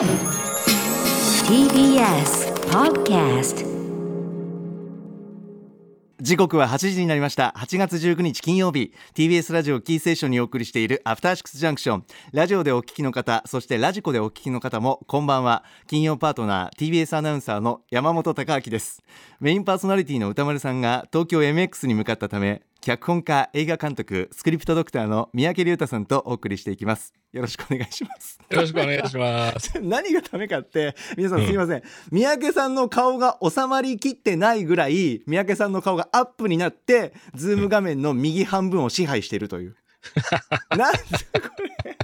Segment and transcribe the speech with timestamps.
[0.00, 0.08] TBS
[2.70, 3.66] Podcast
[6.22, 7.52] 時刻は8時になりました。
[7.58, 8.94] 8月19日金曜日。
[9.14, 12.04] TBS ラジオキーセーションにお送りしているアフターシックスジャンクション。
[12.32, 15.64] ラジオでお聞きの方そしてラジコでお聞きの方もこんばんは。
[15.86, 19.02] 金曜パートナー TBS アナウンサーの山本貴明です。
[19.38, 27.12] メインパーソナリティの歌丸さんが東京 MX に向かったため脚本家映画監督スクリプトドクターの三宅龍太さんとお送りしていきます。
[27.30, 28.38] よろしくお願いします。
[28.48, 29.78] よろしくお願いします。
[29.84, 39.76] 何がダメかって皆さんすいません、三宅さんの顔が収まりきってないぐらい三宅さんの顔がアップになってズーム画面の右半分を支配しているという。
[40.76, 40.98] なんで
[41.38, 41.98] これ。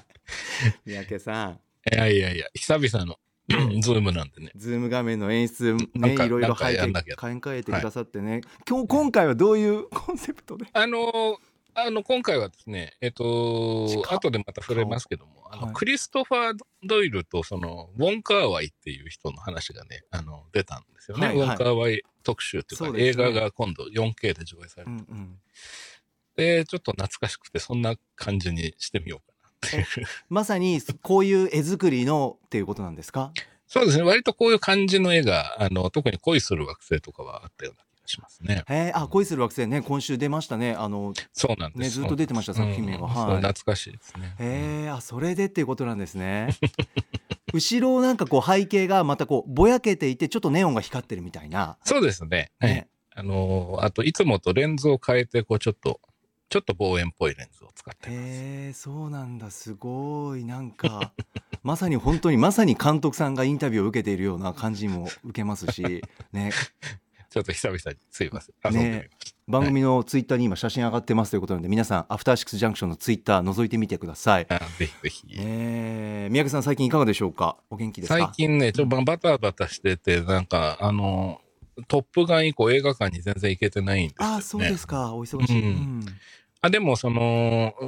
[0.85, 1.61] 三宅さん。
[1.91, 3.16] いやいやいや、久々の
[3.49, 4.51] ズームなんでね。
[4.57, 10.67] ズーム画面の演出ねいろいろ変えて考えてくださってね、今日今回はどういうコンセプトで？
[10.73, 11.37] あのー
[11.79, 15.75] あの、今回はですね、えっと近、後でまた触れますけども、あの、はい。
[15.75, 21.27] クリストファー・ドイルと、その、ウォン・カーワイっていう人の話がね、あの、出たんですよね。
[21.27, 21.47] はいはい。
[21.49, 23.05] ウォン・カーワイ特集っていうか、そうね。
[23.05, 24.93] 映画が今度 4K で上映される。
[24.93, 25.38] うんうん。
[26.37, 29.35] で、ちょっと懐かしくて、そんな感じにしてみようかな
[29.66, 29.85] っていう。
[30.29, 33.32] まさにこういう絵作りのっていうことなんですか？
[33.66, 38.65] そうですね、割とこういう感じの絵が、あの、特に恋する惑星とかはあったような気がしますね。
[38.68, 40.74] へえあ恋する惑星ね今週出ましたね。
[40.74, 41.80] あのそうなんです。
[41.80, 43.09] ねずっと出てました作品名は。
[43.09, 44.37] 懐かしいですね。
[44.38, 46.51] へえあそれでっていうことなんですね。
[47.52, 52.52] 後ろなんかこう背景がまたこうぼやけていてちょっとネオンが光ってるみたいな、そうですね。
[52.60, 52.68] ね。
[52.68, 56.01] ねあのーあと、いつもとレンズを変えて、こう、ちょっと、
[56.49, 58.19] ちょっと望遠っぽいレンズを使ってます。
[58.21, 58.23] へ
[58.69, 59.51] えそうなんだ。
[59.51, 60.45] すごい。
[60.45, 61.13] なんか
[61.63, 66.03] まさに本当にまさに監督さんがインタビューを受けているような感じも受けますし
[66.33, 66.53] ね。
[67.28, 68.55] ちょっと久々にすいません。
[68.65, 69.37] 遊んでみました。
[69.49, 74.47] 番組のツイッターに今写真上がってますということなので皆さんアフターシックスジャンクションのツイッター覗いてみてください。
[74.49, 75.27] あぜひぜひ。
[75.37, 76.27] え。
[76.31, 77.56] ー、宮家さん最近いかがでしょうか？
[77.71, 78.19] お元気ですか？
[78.19, 81.47] 最近ね、ちょっとバタバタしてて、なんか、あのー
[81.88, 84.34] トップガン以降映画館に全然行けてないんですよ、ね。
[84.34, 85.15] ああそうですか。
[85.15, 85.66] お忙しい、うん。
[85.66, 86.06] うん
[86.66, 87.87] あでも、その、う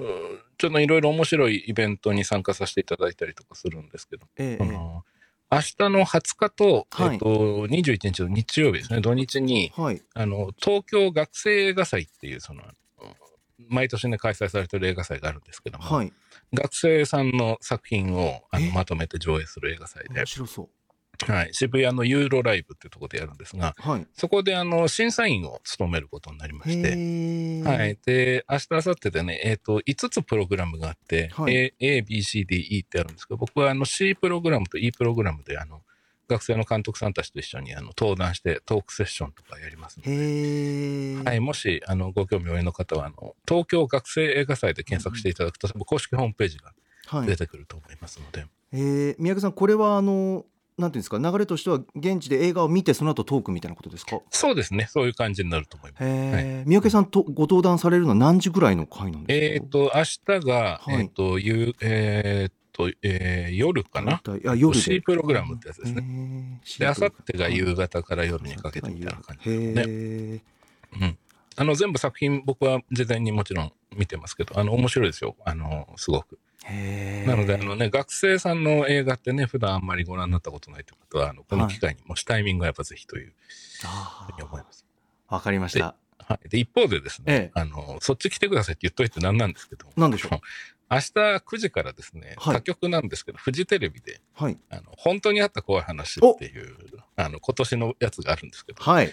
[0.59, 5.05] ちょっといろいろ面白いイベントに参加させていただいたりとかするんですけど、ええその
[5.51, 7.13] 明日の20日と、はい。
[7.15, 7.27] えっと、
[7.69, 10.03] 21日の日曜日ですね、土日に、はい。
[10.15, 12.63] あの、東京学生映画祭っていう、その、
[13.69, 16.13] 毎年ね、開催されてる映画祭があるんですけども、はい。
[16.53, 18.73] 学生さんの作品をあのえ？
[18.73, 20.15] まとめて上映する映画祭で。
[20.15, 20.69] 面、白そ
[21.27, 24.07] はい、渋谷のユーロライブっていうところでやるんですが、うはい。
[24.15, 26.89] そこであの、審査員を務めることになりまして、
[27.69, 27.99] はい。
[28.05, 31.55] で、明日、明後日でね、えっ、と、5つプログラムがあって、はい。
[31.55, 35.83] A、A、B、C、D、E ってあるんですけど、僕はあの C プログラムと E プログラムで、あの、
[36.29, 46.73] 学生の監督さんたちと一緒にあの登壇してトークセッションとかやりますので、はい、もしあのご興味おありの方はあの、東京学生映画祭で検索していただくと、公式ホームページが
[47.09, 47.27] はい。
[47.27, 50.45] 出てくると思いますので、えー、宮家さんこれはあの
[50.79, 54.21] なんていうんですか流れとしては現地で映画を見てその後トークみたいなことですか？
[54.31, 56.05] そうですね、そういう感じになると思います。
[56.05, 59.55] へえ、三宅さんとご登壇されるのは何時ぐらいの回なんですか？
[59.55, 61.01] えっ、と、明日が、はい。
[61.03, 64.23] えっ、と、ゆえっ、と、えー夜かな？
[64.25, 66.01] あ夜で C プログラムってやつですね。
[66.03, 69.95] ねで、明後日が夕方から夜にかけてみたいな感じへですね。
[69.95, 70.41] え、
[71.01, 71.19] うん。
[71.57, 75.37] あの、全部作品僕は事前にもちろん見てますけど、あの、面白いですよ。
[75.45, 76.39] あの、すごく。
[77.27, 84.85] なので、あのね、学生さんの映画ってね、普段あんまりご覧になったことないということは、あの、この機会にもしタイミングがやっぱぜひといううに思います。
[85.31, 85.97] ーわかりました。
[86.19, 86.49] はい。
[86.49, 87.51] で、一方でですね、ええ。
[87.55, 90.39] あの、そっち来てくださいって言っといてなんなんですけど、なんでしょう？
[90.91, 92.55] 明日9時からですね、はい。
[92.57, 94.59] 他局なんですけど、フジテレビで、はい。
[94.71, 96.77] あの、本当にあった怖い話っていう、
[97.17, 99.13] あの、今年のやつがあるんですけど、はい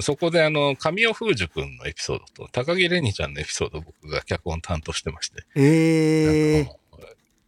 [0.00, 6.68] そこであの、神尾楓珠くんのエピソードと、高木玲にちゃんのエピソードを僕が脚本担当してまして、えー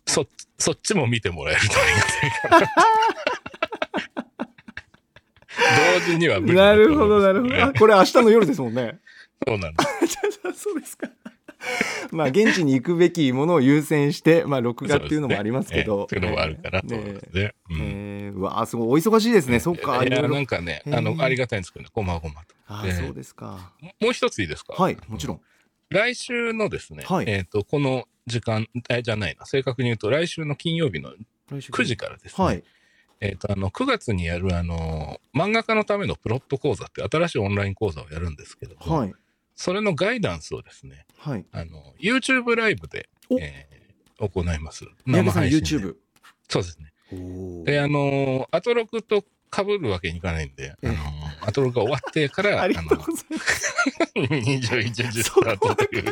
[0.07, 0.27] そ、
[0.57, 2.89] そっちも見てもらえるとありがたいかな。
[6.01, 9.01] 同時には無理なるほどなるほどあこれ明日の夜ですもんね
[9.47, 10.19] そうなんです。
[10.63, 11.09] そうですか。
[12.13, 16.07] まあ現地に行くべきものを優先して、まあ録画っていうのもありますけど。
[16.09, 17.55] そういうのもあるかなと思いますね。
[17.71, 19.59] うんえーうわあすごいお忙しいですね。
[19.59, 20.05] そっか。
[20.05, 22.55] いや、なんかね、あの、ありがたいんですけどね、ごまごまと。
[22.85, 23.73] であそうですか。
[24.01, 24.75] もう一ついいですか？
[24.75, 25.41] はい、もちろん。
[25.91, 31.15] 来週のですね、はいえっ、と、この時間、えじゃないな、正確に言うと、来週の金曜日の
[31.51, 32.63] 来週9時からですね、はい。
[33.21, 39.15] えっ、と、あの、9月にやる、あの、漫画家のためのプロット講座って新しいオンライン講座をやるんですけども、はい。
[39.59, 41.45] それのガイダンスをですね、はい。
[41.51, 43.79] あの、YouTube ライブで、おえー
[44.21, 44.85] 行います。
[45.07, 45.95] 生配信で YouTube？
[46.49, 46.93] そうですね。
[47.65, 49.25] で、あの、アトロクと
[49.55, 50.99] 被るわけにいかないんで、ええあの、
[51.49, 53.75] アトロクが終わってから、 ありがとうございます。
[54.17, 56.05] の、 21時スタートという。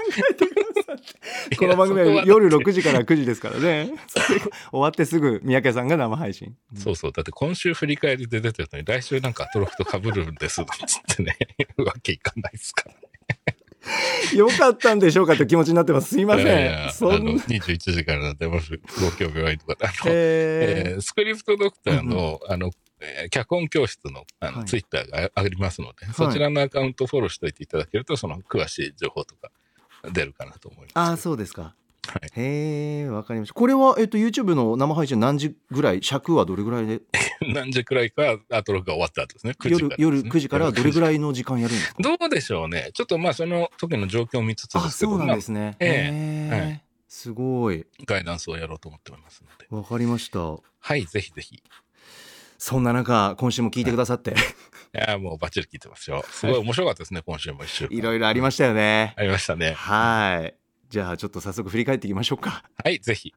[1.58, 3.90] この番組は夜6時から9時ですからね。
[4.70, 6.56] 終わってすぐ三宅さんが生配信。
[6.76, 7.12] そうそう。
[7.12, 11.36] だって今週振り返りで出てるのに、来週なんかアトロクと被るんです、つってね、
[11.78, 13.05] わけいかないですから。
[14.34, 16.08] よかったんでしょうかという気持ちになってます。
[16.14, 16.46] すいません。
[16.46, 17.32] いやいやあの、そんな。
[17.42, 22.70] 21時からなんで、もしご興味があるとか、 あの、ええースクリプトドクターの、あの、
[23.00, 29.50] えー脚本教室のあの、はいツイッターがありますので、そちらのアカウントフォローしておいていただけると、その詳しい情報とか
[30.12, 30.92] 出るかなと思います。
[30.96, 31.74] ああ、そうですか。
[32.08, 33.54] はいへえ、わかりました。
[33.54, 37.00] これは、えっと、YouTube の生配信何時ぐらい尺はどれぐらいで？
[37.52, 39.54] 何時くらいか、アトロクが終わった後ですね。
[39.58, 42.02] 9時から、夜夜9時からどれぐいらいの時間やるんですか？
[42.02, 42.90] どうでしょうね。
[42.94, 45.76] ちょっとまあ、その時の状況を見つつであ、すけど、そうなんですね。
[45.80, 45.86] え
[46.50, 47.78] えへえはいすごい。
[47.78, 49.66] まあガイダンスをやろうと思っておりますので。
[49.70, 50.38] わかりました。
[50.40, 50.60] は
[50.96, 51.56] い、ぜひぜひ。
[51.56, 51.62] い
[52.58, 54.34] そんな中、今週も聞いてくださって、
[54.92, 56.24] や、もうバッチリ聞いてますよ。
[56.30, 57.96] すごい面白かったですね、今週も一週間。
[57.96, 59.14] いろいろありましたよね。
[59.16, 59.72] ありましたね。
[59.72, 60.65] はい。
[60.88, 62.62] じゃあ、ちょっと早速振り返っていきましょうか。
[62.82, 63.32] はい、ぜひ。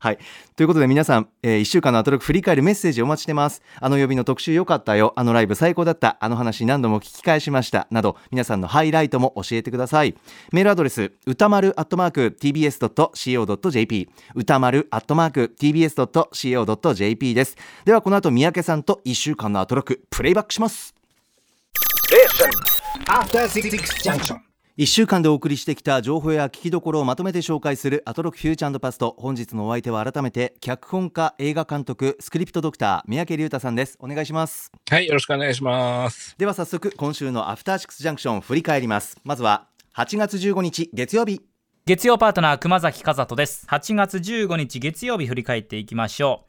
[0.56, 3.62] ということで皆さん、え1週間のアトロク振り返るメッセージお待ちしてます。
[3.80, 10.16] あの曜日の特集良かったよ、あのライブ最高だった、あの話何度も聞き返しました、など、皆さんのハイライトも教えてください。
[10.51, 17.57] メールアドレス、歌丸アットマーク tbs.co.jp、歌丸アットマーク tbs.co.jp です。
[17.86, 20.94] ではこの後、三宅さんと1週間のアトロク、プレイバックします。
[23.07, 24.49] After Six Junction.
[24.80, 33.98] 1週間でお送りしてきた情報や聞きどころをまとめて紹介するアトロクフューチャーパスト本日のお相手は改めて脚本家映画監督スクリプトドクター三宅龍太さんです。
[34.00, 34.72] お願いします。
[34.90, 36.34] はい、よろしくお願いします。
[36.38, 39.20] では早速今週のアフターシックスジャンクション振り返ります。
[39.26, 39.68] まずは
[39.98, 41.42] 8月15日月曜日。
[41.86, 43.68] 月曜パートナー熊崎和人です。
[43.70, 46.46] 8月15日月曜日振り返っていきましょ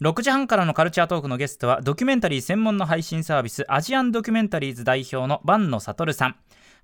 [0.00, 0.04] う。
[0.04, 6.36] 6時半からのカルチャートークのゲストはドキュメンタリー専門の配信サービスアジアンドキュメンタリーズ代表の坂野悟さん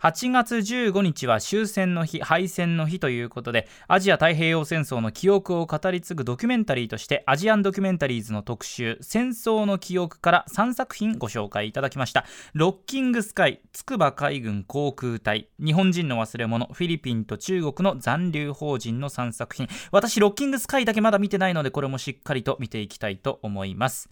[0.03, 12.25] 8月15日は終戦の日敗戦の日ということでアジア太平洋戦争の記憶を語り継ぐドキュメンタリーとしてアジアンドキュメンタリーズの特集戦争の記憶から3作品ご紹介いただきました。
[12.53, 19.69] ロッキングスカイ筑波海軍航空隊日本人の忘れ物フィリピンと中国の残留邦人の3作品。
[19.93, 24.11] 私ロッキングスカイだけまだ見てないのでこれもしっかりと見ていきたいと思います。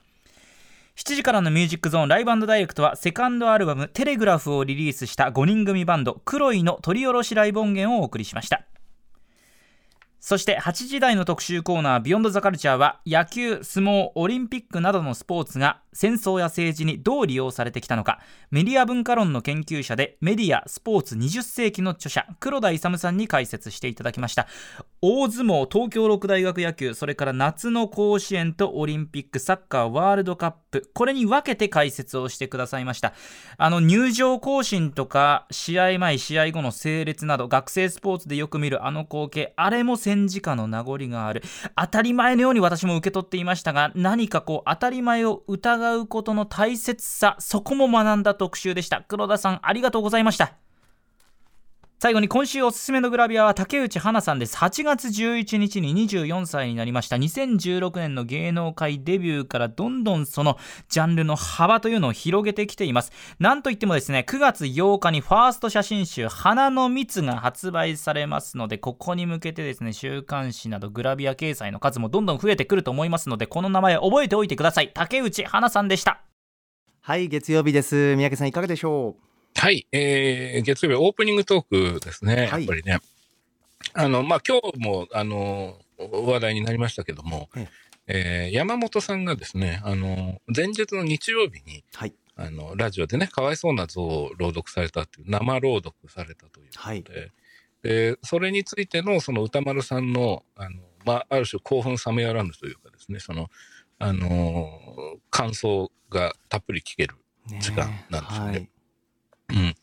[0.97, 8.65] 7時からのミュージックゾーンライブダイレクトはセカンドアルバム「テレグラフ」をリリースした5人組バンドクロイの取り下ろしライブ音源をお送りしました。
[10.21, 18.21] そして8時台の特集コーナー「ビヨンドザカルチャーは野球、相撲、オリンピックなどのスポーツが戦争や政治にどう利用されてきたのか
[18.51, 24.47] メディア文化論の研究者でメディア・スポーツ20世紀の著者黒田勇さんに解説していただきました。
[25.03, 33.15] 大相撲東京六大学野球それから夏の甲子園とオリンピックサッカーワールドカップこれに分けて解説をしてくださいました。
[33.57, 41.43] あの入場行進とか試合前試合後の整列など学生スポーツでよく見るあの光景あれも戦時下の名残がある。
[41.77, 49.03] 当たり前のように私も受け取っていましたが何かこう当たり前を疑うことの大切さそこも学んだ特集でした。
[49.09, 50.70] 黒田さんありがとうございました。
[52.03, 54.57] 最後に今週おすすめのグラビアは竹内花さんです。
[54.57, 57.17] 8月11日に24歳になりました。
[57.17, 60.57] 2016年の芸能界デビューからどんどんその
[60.89, 63.13] ジャンルの幅というのを広げてきています。
[63.39, 74.91] なんといってもですね9月8日にファースト写真集花の蜜が発売されますのでここに向けてですね週刊誌などグラビア掲載の数もどんどん増えてくると思いますのでこの名前覚えておいてください。
[74.95, 76.23] 竹内花さんでした。
[77.03, 78.17] はい月曜日です。
[78.17, 79.30] 三宅さんいかがでしょう？
[79.57, 82.61] はい、えー、月曜日オープニングトークですね、はい。
[82.63, 82.99] やっぱりね。
[83.93, 87.69] あの、まあ、今日も、あの、話題になりましたけども、え
[88.07, 88.51] え。
[88.53, 92.15] ー山本さんがですね、あの、前日の日曜日に、うはい。
[92.37, 97.05] あの、ラジオでね、かわいそうな像を朗読されたっていう、生朗読されたということで、はい。
[97.83, 103.49] で、それについての、その歌丸さんの、あの、まあ、ある種興奮冷めやらぬというかですね、その、
[103.99, 107.17] あの、感想がたっぷり聞ける
[107.49, 108.51] ね時間なんですよね。
[108.53, 108.71] はい
[109.53, 109.75] うん。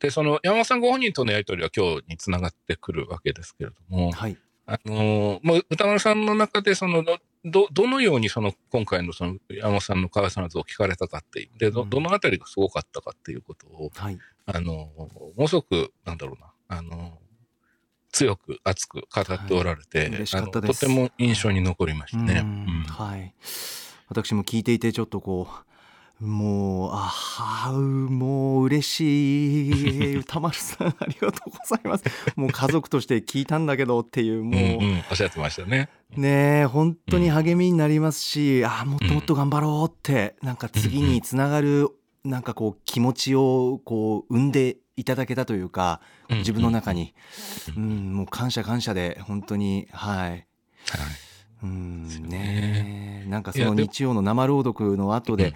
[0.00, 4.36] で、その山本さんご本人とのやりとりは今日につながってくるわけですけれども、はい。
[4.66, 7.04] あのーもう歌丸さんの中で、その、
[7.44, 11.90] ど、どのようにその、今回のその、山本さんの川さんの図を聞かれたかっていう、で、ど、うん。
[11.90, 14.18] どのあたりがすごかったかっていうことを、はい。
[14.46, 17.22] あのーものすごく、なんだろうな、あのー
[18.12, 20.50] 強く熱く語っておられて、はい。
[20.50, 22.40] とても印象に残りましたね。
[22.40, 22.48] うん。
[22.48, 22.82] うん。
[22.84, 23.34] はい。
[24.08, 25.71] 私も聞いていてちょっとこう
[26.22, 30.16] もうあはうもう嬉しい。
[30.18, 32.04] 歌丸さんありがとうございます。
[32.36, 35.88] もう家族として聞いたんだけどっていうもう、うんうん、おっしゃってましたね。
[36.16, 41.88] ねえ本当に励みになりますし、ああもっともっと頑張ろうって、なんか次につながる
[42.24, 47.14] なんかこう気持ちをこう生んでいただけたというかうん自分の中に、
[47.76, 50.30] ううん、もう感謝感謝で本当にはい。
[50.30, 50.46] はい。
[51.64, 53.22] うんねね。
[53.26, 55.54] えなんかその日曜の生朗読の後で、うん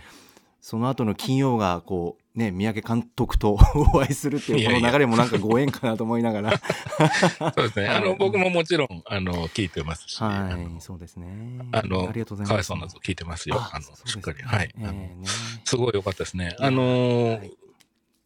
[0.60, 6.52] その後の金曜がこうね三宅監督とお会いするっていうこの流れもなんかご縁かなと思いながら
[7.54, 7.88] そうですね。
[7.88, 13.56] あの、僕ももちろん、あの、聞いてますし、あはいのそうですねあの、りがとうございますかわいそうなぞ聞いてますよ。
[13.58, 14.42] あの、しっかり。
[14.42, 14.74] はい。
[14.78, 15.24] ええね
[15.64, 16.56] すごい良かったですね。
[16.58, 17.40] あの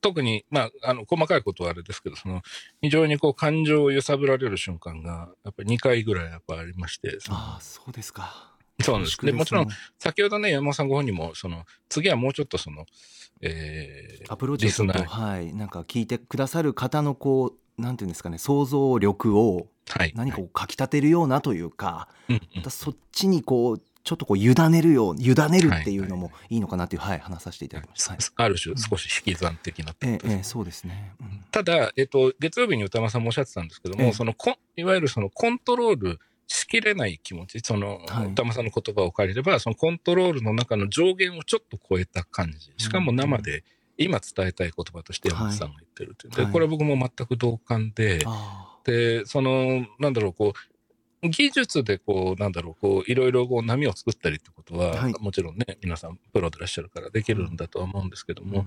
[0.03, 2.41] 特に、まあ、あの、細かいことはあれですけど、その、
[2.81, 8.50] 非常にこう、感情を揺さぶられる瞬間が、やっぱり2回ぐらいやっぱありまして、ああそうですか
[8.83, 9.19] そうなんです。
[9.25, 12.87] で、もちろん恐、先ほどね、山本さんご本人も、その、次はもうちょっとその、
[13.43, 15.31] えーアプローチをちょっとリスナー。
[15.33, 20.13] はいなんか聞いてくださる方のこうなんていうんですかね想像力をはい。
[20.15, 22.43] 何かこうかきたてるようなというか、うんうん。
[22.57, 28.13] またそっちにこうちょっとこう委ねるよう委ねるっていうのもいいのかなっていうはい話させていただきました。
[28.13, 28.19] はい。
[28.37, 30.29] ある種、少し引き算的なってええこと。
[30.29, 31.13] ですねええそうですね。
[31.21, 31.45] うん。
[31.51, 34.13] ただ、えっと、月曜日に歌間さんもおっしゃってたんですけども、ええ。
[34.13, 36.21] そのこんいわゆるそのコントロール
[36.53, 38.33] しきれない気持ち、その、はい。
[38.33, 42.73] 歌間さんの言葉を借りれば、そのコントロールの中の上限をちょっと超えた感じ。
[42.77, 43.63] しかも生で、
[43.97, 46.33] 今伝えたい言葉として山本さんが言ってるっていう。
[46.35, 46.47] はい。
[46.47, 50.53] で、これは僕も全く同感で、あで、その、なんだろう、こ
[51.23, 55.13] う、技術でこう、なんだろう、こう、いろいろこう波を作ったりってことは、はい。
[55.21, 58.65] もちろんね、皆さんプロでいらっしゃるからできるんだとは思うんですけどあ、も、やっ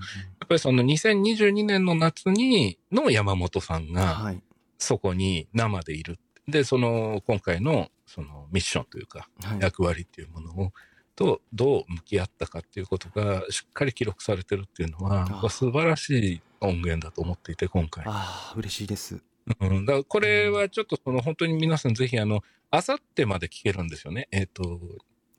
[0.48, 4.40] ぱりその2022年の夏に、の山本さんが、はい。
[4.78, 6.18] そこに生でいる。
[6.48, 10.72] で、その、今回の、その、ミッションというか、はい役割っていうものを、
[11.16, 18.04] と、どう向き合ったかっていうことが、しっかり記録されてるっていうのは、素晴らしい音源だと思っていて、今回。
[18.06, 19.22] ああ嬉しいです。
[19.60, 24.28] うん、だからこれはちょっとその本当に皆さんぜひあの、あさってまで聞けるんですよね。
[24.32, 24.80] えっ、と、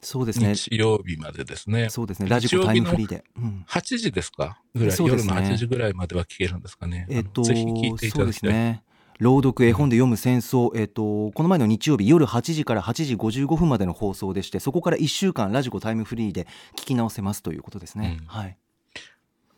[0.02, 0.54] そうですね。
[0.56, 1.90] 日曜日までですね。
[1.90, 2.30] そうですね。
[2.30, 3.24] ラジコタイムフリーで。
[3.38, 7.08] うん8時ですかぐらい、ねの8時ぐらいまでは聞けるんですかね。
[7.10, 8.50] えっとあのぜひ聞いていたそうでだきたい。
[8.52, 8.84] すね。
[9.20, 18.26] 朗読絵本で読む戦争、えっと、この前の日曜日夜8時から8時55分までの放送でしてそこから1週間ラジコタイムフリーで聞き直せますということですね、うん。
[18.28, 18.58] はい。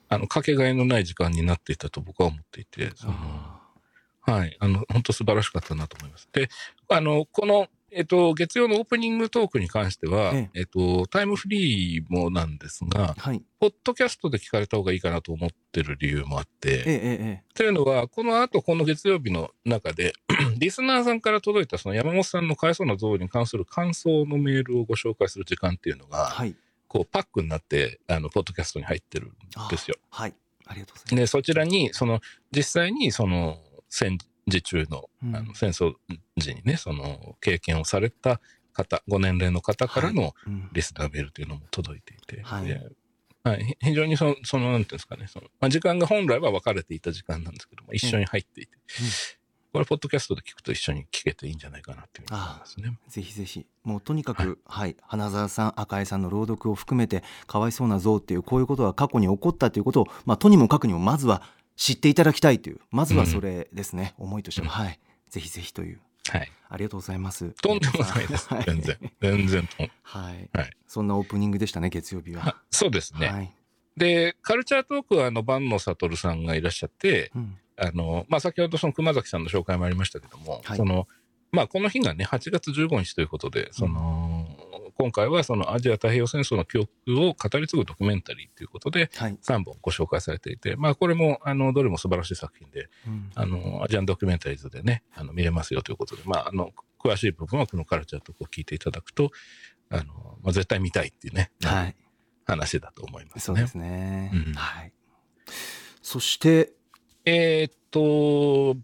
[0.09, 3.57] あの、かけがえのない時間になっていたと僕は思っていて、そのあ
[4.21, 4.57] はい。
[4.59, 6.29] あの、本当素晴らしかったなと思います。
[6.31, 6.49] で、
[6.89, 10.61] あの、この、えっと、月曜のオープニングトークに関しては、ええ。
[10.63, 13.41] っと、タイムフリーもなんですが、ーはい。
[13.59, 20.13] ポッドキャストで聞かれた方がいいかなと思ってる理由もあって、ええええというのは、この後、この月曜日の中で、
[20.59, 26.55] リスナーさんから届いたその山本さんの返そうな像に関する感想のメールをご紹介する時間っていうのが、はい。
[26.87, 29.31] こう、パックになって、あの、ポッドキャストに入ってるん
[29.69, 29.95] ですよ。
[30.09, 30.33] はい。
[30.65, 34.17] ありがとうございまで、そちらに、その、実際に、その、戦
[34.47, 35.35] 時中の、うん。
[35.35, 35.93] あの戦争
[36.37, 38.39] 時にね、その、経験をされた
[38.73, 40.33] 方、ご年齢の方からの
[40.71, 42.65] リスナーメールというのも届いていて、はい。
[42.65, 42.81] で
[43.43, 48.77] はい、ひ非常にその、その、なんていうんですかね、その、まあ、時間が本来は分かれていた時間なんですけども、一緒に入っていて、
[49.71, 52.59] これ、ポッドキャストで聞くと一緒に聞けていいんじゃないかなっていうふうに思い。
[52.59, 52.97] ますね。
[53.07, 53.65] ぜひぜひ。
[53.83, 54.97] もうとにかく、はい。
[55.01, 61.41] 花澤さん赤江さんの朗読を含めてかわいそうな像っていうこういうことが過去に起こったということを、まあ、とにもかくにもまずは
[61.77, 64.85] 知っていただきたいというまずはそれですね、思いとしては、うん。
[64.85, 64.99] はい。
[65.29, 66.01] ぜひぜひという。
[66.29, 66.51] はい。
[66.69, 67.51] ありがとうございます。
[67.61, 68.49] とんでもないです。
[68.53, 68.63] はい。
[68.65, 68.97] 全然。
[69.21, 69.91] 全然とん。
[70.01, 70.69] はい、はい。
[70.87, 72.41] そんなオープニングでしたね月曜日は。
[72.41, 73.27] はそうですね。
[73.27, 73.53] はい、
[73.95, 77.57] で、カルチャートークは、あの、万野悟さんがいらっしゃって、うん。
[77.77, 80.77] あの、まあ、先ほどその熊崎さんの紹介もありましたけども、はい。
[80.77, 81.07] その、
[81.51, 84.36] まあ、この日がね、8月15日ということで、その、
[84.97, 86.89] 今回はそのアジア太平洋戦争の記憶
[87.21, 93.31] を語り継ぐドキュメンタリーということで、はい、3本ご紹介されていて、まあ、これも、あの、どれも素晴らしい作品で、うん。
[93.35, 99.31] あの、アジアンドキュメンタリーズでね、あの、見れますよということで、まあ、あの、詳しい部分はこのカルチャートークを聞いていただくと、
[99.89, 100.03] あの、
[100.41, 101.95] まあ、絶対見たいっていうね、はい。
[102.45, 103.41] 話だと思いますね。
[103.41, 104.53] そうですね、うん。
[104.53, 104.93] はい。
[106.01, 106.71] そして
[107.29, 108.77] えーっと、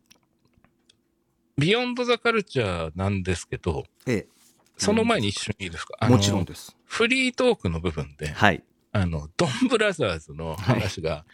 [1.58, 4.28] ビヨンドザカルチャーなんですけど、え
[4.78, 5.98] その前に一緒にいいですか？
[6.02, 6.76] えもちろんです。
[6.86, 8.64] フリートークの部分で、はい。
[8.92, 11.26] あの、ドンブラザーズの話が、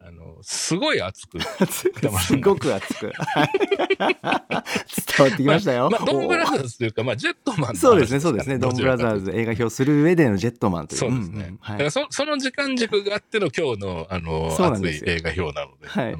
[0.00, 3.10] あの、すごい熱く、熱くすごく熱く。
[3.14, 3.50] はい
[5.18, 8.58] 伝わってきましたよ、まあ、ドンブラザーズというか、まあ、ジェットマンそうですね、そうですね。
[8.58, 9.24] ドンブラザーズ。
[9.26, 10.98] ズ映画表する上でのジェットマンという。
[10.98, 11.54] そうですね。
[11.62, 11.90] だから。
[11.90, 16.16] そその時間軸があっての今日の、あの、熱い映画表なので、はい。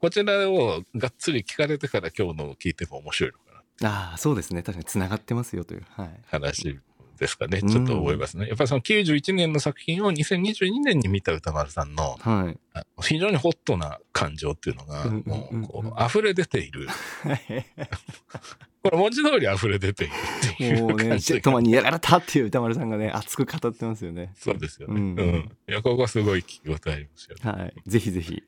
[0.00, 3.47] こちらをがっつり聞かれてから今日のを聞いても面白いのかな
[3.82, 4.62] ああ、そうですね。
[4.62, 5.86] 確かに繋がってますよという。
[5.90, 6.20] はい。
[6.26, 6.78] 話
[7.18, 8.46] ですかね、ちょっと思いますね。
[8.46, 12.58] やっぱりその91年の作品を2022年に見た歌丸さんの、はい。
[12.74, 16.86] あ非常にホットな感情っていうのが、うんもうんうんうこう溢れ出ている。
[18.82, 20.12] これ文字通り溢れ出ている
[20.54, 24.32] っていもうね、う感じジェットマンにやられたっていう歌丸さんがね、熱く語ってますよね。
[24.36, 24.94] そうですよね。
[24.94, 25.52] ううんん。
[25.68, 27.62] いや、ここはすごい聞き応えありますよね。
[27.62, 27.74] はい。
[27.86, 28.42] ぜひぜひ。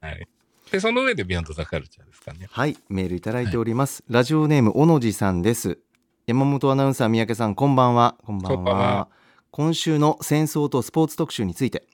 [0.00, 0.26] はい。
[0.74, 2.48] で、その上でビヨンドザカルチャーですかね。
[2.50, 2.76] はい。
[2.88, 4.02] メールいただいております。
[4.08, 5.78] ラジオネーム、小野寺さんです。
[6.26, 8.16] 山本アナウンサー、三宅さん、こんばんは。
[8.24, 8.56] こんばんは。
[8.56, 9.08] こんばんは
[9.52, 11.84] 今週の戦争とスポーツ特集について、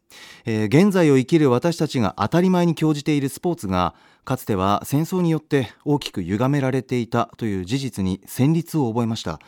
[0.46, 3.94] えー現在を生きる私たちが当たり前に興じているスポーツが
[4.25, 9.40] かつては戦争によって大きく歪められていたという事実に戦慄を覚えました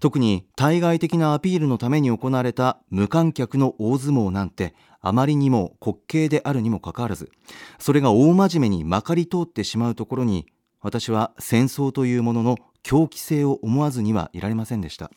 [0.00, 4.74] 特に対外的なアピールのために行われた無観客の大相撲なんて
[5.06, 7.30] あまりにも滑稽であるにもかかわらず
[7.78, 10.46] それが大真面目にまかり通ってしまうところに
[10.80, 15.10] 私は戦争というものの狂気性を思わずにはいられませんでした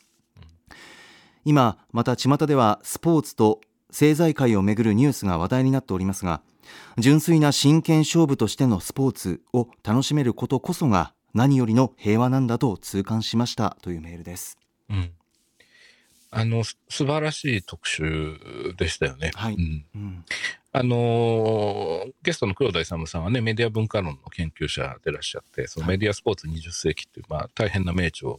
[1.46, 6.41] 今また巷ではスポーツと政財界をめぐるニュースが話題になっておりますが
[6.98, 14.58] 純粋な真剣勝負としてのスポーツを楽しめることこそが何よりの平和なんだと痛感しましたというメールです
[14.89, 15.12] うん。
[16.31, 19.31] あの、す素晴らしい特集でしたよね。
[19.36, 19.55] はい。
[19.55, 19.86] うん。
[19.96, 20.25] うん。
[20.74, 28.36] あのーゲストの黒田勇さんはね、メディア文化論の研究者でいらっしゃって、そのメディアスポーツ20世紀っていう、まあ、大変な名著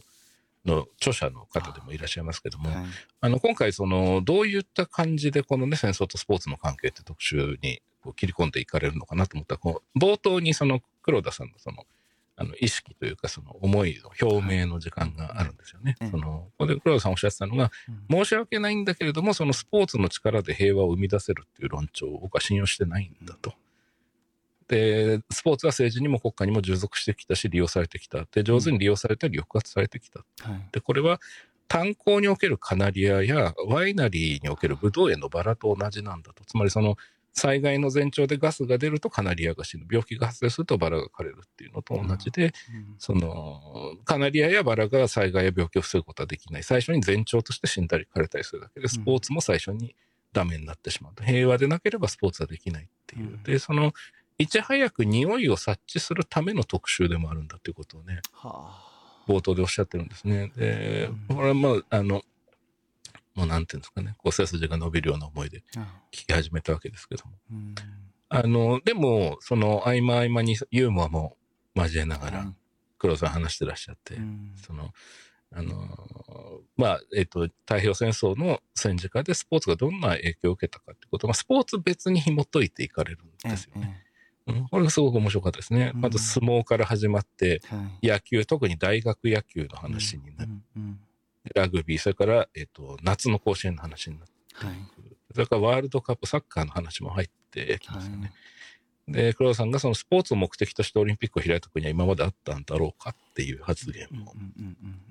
[0.65, 2.85] の著者の方でもいらっしゃいますけども、はい。
[3.21, 11.85] あの、今回、その、どういった感じで、このね、戦争とスポーツの関係って特集にこう切り込んでいかれるのかなと思ったら、こう、冒頭にその、黒田さんのその、
[12.39, 15.97] あの、意識というか、その、思いの表明の時間があるんですよね。
[15.99, 17.69] はいその、ここで黒田さんおっしゃってたのが、
[18.09, 23.53] うん申し訳ないんだけれども、そのスポーツの力で平和を生み出せるっていう論調を僕は信用してないんだと。
[24.69, 28.25] で、スポーツは政治にも国家にも従属してきたし、利用されてきた。
[28.31, 30.19] で、上手に利用されたり抑圧されてきた。
[30.41, 31.19] はいで、これは
[31.67, 36.45] 炭鉱におけるカナリアやワイナリーにおけるブドウ園のバラと同じなんだと。
[36.45, 36.95] つまりその
[37.33, 39.85] 災害の前兆でガスが出るとカナリアが死ぬ。
[39.89, 42.51] 病気が発生するとバラが枯れるっていうのと同じで、うん
[42.97, 46.63] そのカナリアやバラが災害や病気を防ぐことはできない。
[46.63, 49.95] 最初に前兆として死んだり枯れたりするだけで、スポーツも最初に
[50.33, 51.23] ダメになってしまうと。
[51.23, 53.21] 平和でなければスポーツはできないっていう。
[53.21, 53.93] うんで、その、
[54.37, 58.85] いち早く匂いを察知するための特集でもあるんだっていうことをね、は
[59.27, 60.51] 冒頭でおっしゃってるんですね。
[60.55, 62.23] でうん、これはまあ、あの、
[63.39, 67.31] もうなんていうんですかね、こう背筋が伸びるような思いであ聞き始めたわけですけども。
[67.51, 67.75] うん。
[68.27, 71.37] あの、でも、その合間合間にユーモアも
[71.73, 72.53] 交えながら、
[72.97, 74.51] 黒田さん話してらっしゃって、うん。
[74.57, 74.91] その、
[75.51, 84.03] あのーまあ、えっ、と、太平洋戦争の戦時下でスポーツがどんな影響を受けたかってことが、スポーツ別に紐解いていかれるんですよね。
[84.47, 85.91] うん、これがすごく面白かったですね。
[85.95, 86.01] うん。
[86.01, 87.61] まず相撲から始まって、
[88.03, 90.51] 野球、特に大学野球の話になる。
[90.75, 90.83] うん。
[90.83, 90.99] うん
[91.55, 94.75] ラグビー、それから、えっ、と、夏の甲子園の話になってはい
[95.31, 98.21] それからワールドカップサッカーの話も入ってきますよね。
[98.21, 98.31] はい
[99.11, 104.33] で、黒田さんがそのスポーツを目的としてオリンピックを開いた国は今まであったんだろうかっていう発言も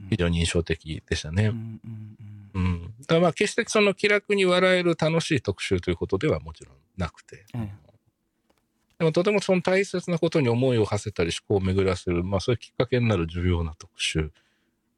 [0.09, 1.53] 非常に印象的でしたね。
[2.55, 2.95] うん。
[3.07, 7.45] だまあ決してその気楽に笑える楽しい特集ということではもちろんなくて。
[7.55, 7.73] え
[8.99, 14.33] でもとてもその大切なことに思いを馳せたり思考を巡らせる、まあそういうきっかけになる重要な特集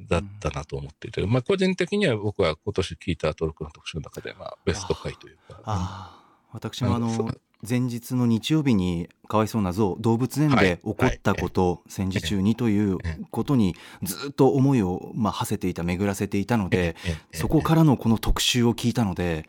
[0.09, 5.61] だったなと思っていて、まあ個人的には僕は今年聞いたトルクの特集の中でまあベスト回というか。
[5.65, 6.21] ああ
[6.53, 7.31] 私もあの
[7.69, 12.97] 前日の日曜日にかわいそうな象動物園で起こったこと、戦時中にという
[13.31, 17.37] ことにずっと思いをまあ馳せていた巡らせていたのでええ。
[17.37, 19.47] そこからのこの特集を聞いたので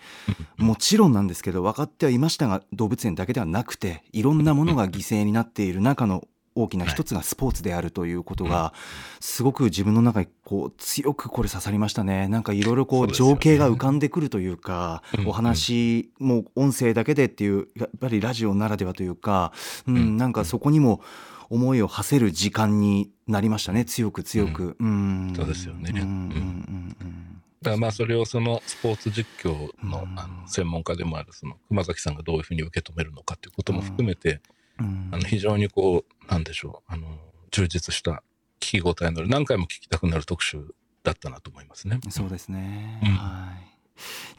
[0.58, 8.74] もちろんなんですけど分かってはいましたが動物園だけではなくていろんなものが犠牲になっている中の大きな一つがスポーツであるということが
[9.20, 12.28] すごく自分の中にこう強くこれ刺さりましたね。
[12.28, 15.28] なんかいろいろこそう情景が浮かんでくるというかうん。
[15.28, 19.54] お話も音声だけでっていうやっぱりラジオならではというか
[19.88, 20.16] ううん。
[20.16, 21.02] んなんかそこにも
[21.50, 23.86] 思いを馳せる時間になりましたね。
[23.86, 24.76] 強く強く。
[24.80, 25.34] うん。
[25.36, 25.92] そうですよね。
[25.94, 27.42] うんうんうんうん。
[27.62, 30.20] だまあそれをそのスポーツ実況のうん。
[30.20, 34.42] あの専門家でもあるその熊崎さんがどういうふうに受け止めるのかということも含めて、
[34.82, 37.08] うんあの非常にこうなんでしょうあの
[37.52, 38.24] 充実した
[38.60, 42.00] 聞き応えのある何回も聞きたくなる特集だったなと思いますね。
[42.10, 43.72] そうですね、うんはい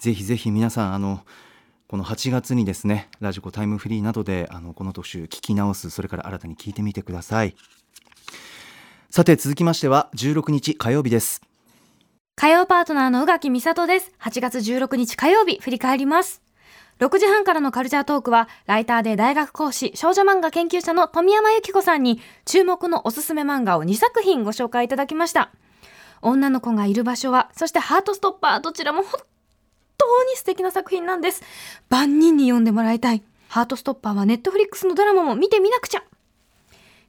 [0.01, 1.21] ぜひぜひ皆さんあの
[1.87, 7.55] この8月にですねラジコタイムフリーなどであのこの特集聞き直すそれから新たに聞いてみてください
[9.09, 11.43] さて続きましては16日火曜日です
[12.35, 14.11] 火曜パートナーの宇垣美里です。
[14.19, 16.41] 8月16日火曜日、振り返ります。
[17.03, 25.51] 6時半からのカルチャートークは、ライターで大学講師、少女漫画研究者の富山由紀子さんに、注目のおすすめ漫画を2作品ご紹介いただきました。
[26.21, 29.21] 女の子がいる場所は、そしてハートストッパー、どちらも本
[29.99, 31.43] 当に素敵な作品なんです。
[31.89, 33.25] 万人に読んでもらいたい。
[33.49, 36.05] Heartstopper は Netflix のドラマも見てみなくちゃ。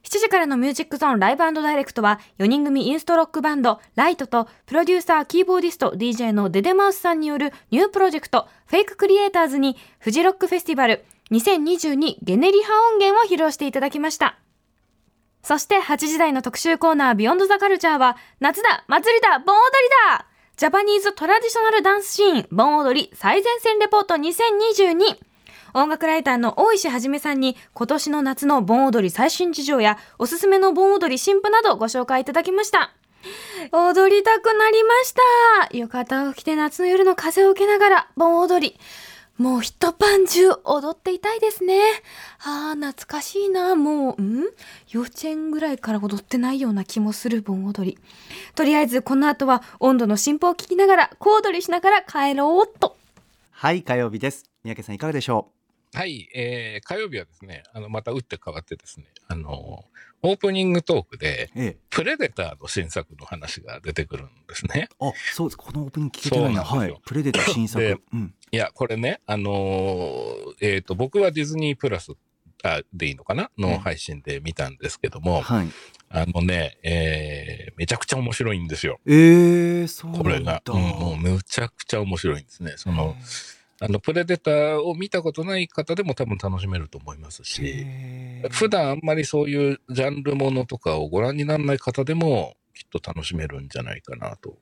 [0.04, 8.96] 7時からの Music Zone Live Direct は4人組インストロックバンド LITE とプロデューサーキーボーディスト DJ の DE DE MOUSE さんによるニュープロジェクト Fake
[8.96, 14.38] Creators にフジロックフェスティバル2022ゲネリハ音源を披露していただきました。
[15.44, 19.60] そして8時台の特集コーナー Beyond the Culture は夏だ祭りだ盆踊
[20.08, 25.18] りだジャパニーズトラディショナルダンスシーン盆踊り最前線レポート2022
[25.76, 32.92] 音楽ライターの大石はじめさんに今年の夏の盆踊り最新事情やおすすめの盆踊り新婦などご紹介いただきました。
[33.72, 35.14] 踊りたくなりまし
[35.68, 35.76] た。
[35.76, 38.78] 浴衣を着て夏の夜の風を受けながら盆踊り。
[39.36, 41.80] もう一晩中踊っていたいですね。
[42.44, 43.74] ああ、懐かしいな。
[43.74, 44.44] もう、ん？
[44.90, 47.98] 幼稚園ぐらいから踊ってないような気もする盆踊り。
[48.54, 52.96] とりあえずこの後は温度の進歩を聞きながら小踊りしながら帰ろうっと。
[53.50, 55.63] はい火曜日です三宅さんいかがでしょう？
[55.94, 59.84] はい、えー火曜日はですね、あの、また打って変わってですね、あの、
[60.22, 61.76] オープニングトークで、うええ。
[61.88, 64.88] プレデターの新作の話が出てくるんですね。
[64.98, 65.56] あそうです。
[65.56, 66.62] このオープニング聞けてないな。
[66.62, 66.94] なはい。
[67.06, 67.82] プレデター新作。
[67.84, 68.34] でうん。
[68.50, 72.12] いや、これね、あのーえっ、と、僕はディズニープラス
[72.64, 73.44] あでいいのかな？
[73.44, 73.62] ええ。
[73.62, 75.68] の配信で見たんですけども、はい。
[76.08, 78.98] あのね、えーめちゃくちゃ面白いんですよ。
[79.06, 80.62] えー、そうこれが。
[80.66, 82.74] うんもうむちゃくちゃ面白いんですね。
[82.76, 83.16] その、
[83.84, 87.86] あの、プレデターを見たことない方でも多分楽しめると思いますし、
[88.50, 94.56] 普段あんまりそういうジャンルものとかをご覧にならない方でもきっと楽しめるんじゃないかなと。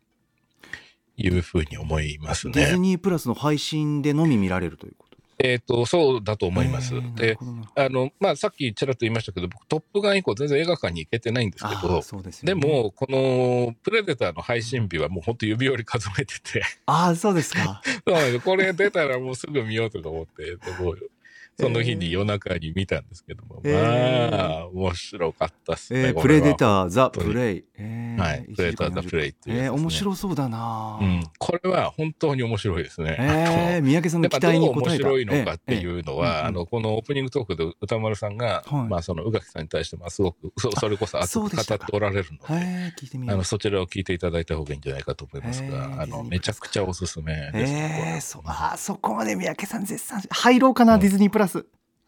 [1.16, 2.78] いうふうに思いますディズね。
[2.78, 5.12] ニープラスの配信でのみ見られるということ
[5.44, 6.94] えっ、と、そうだと思います。
[6.94, 7.38] へーで、
[7.74, 17.83] あの、まあ、さっきちらっと言いましたけど、僕、トップガン以降全然映画館に行けてないんですけあどー、そうですでも、このプレデターの配信日はもう本当指折り数えてて、ああそうですか。
[18.44, 21.11] これ出たらもうすぐ見ようとか思って、でもう
[21.58, 24.30] その日に夜中に見たんですけども、えー。
[24.30, 26.00] まあ、面白かったっすね。
[26.00, 29.64] えー、プレデターザ・プレイ、えーはいプレデターザプレイっていうね。
[29.64, 33.16] えー、面白そうだな、うん、これは本当に面白いですね。
[33.18, 34.80] えー、三宅さんの期待に応えた。
[34.80, 38.88] 面白いのかっていえうのは、えええあの、このオープニングトークで歌丸さんが、はい。
[38.88, 47.72] まあ、その宇垣さんに対して、まあ、すごく、そそれこそ熱く語っておられるので、えー、聞いあの、そちらを聞いていただいた方がいいんじゃないかと思いますえが、あの、めちゃくちゃおすすめです。
[47.72, 51.00] えー、そあーそこまで三宅さん絶賛し入ろうかな、うん。
[51.00, 51.41] ディズニープラス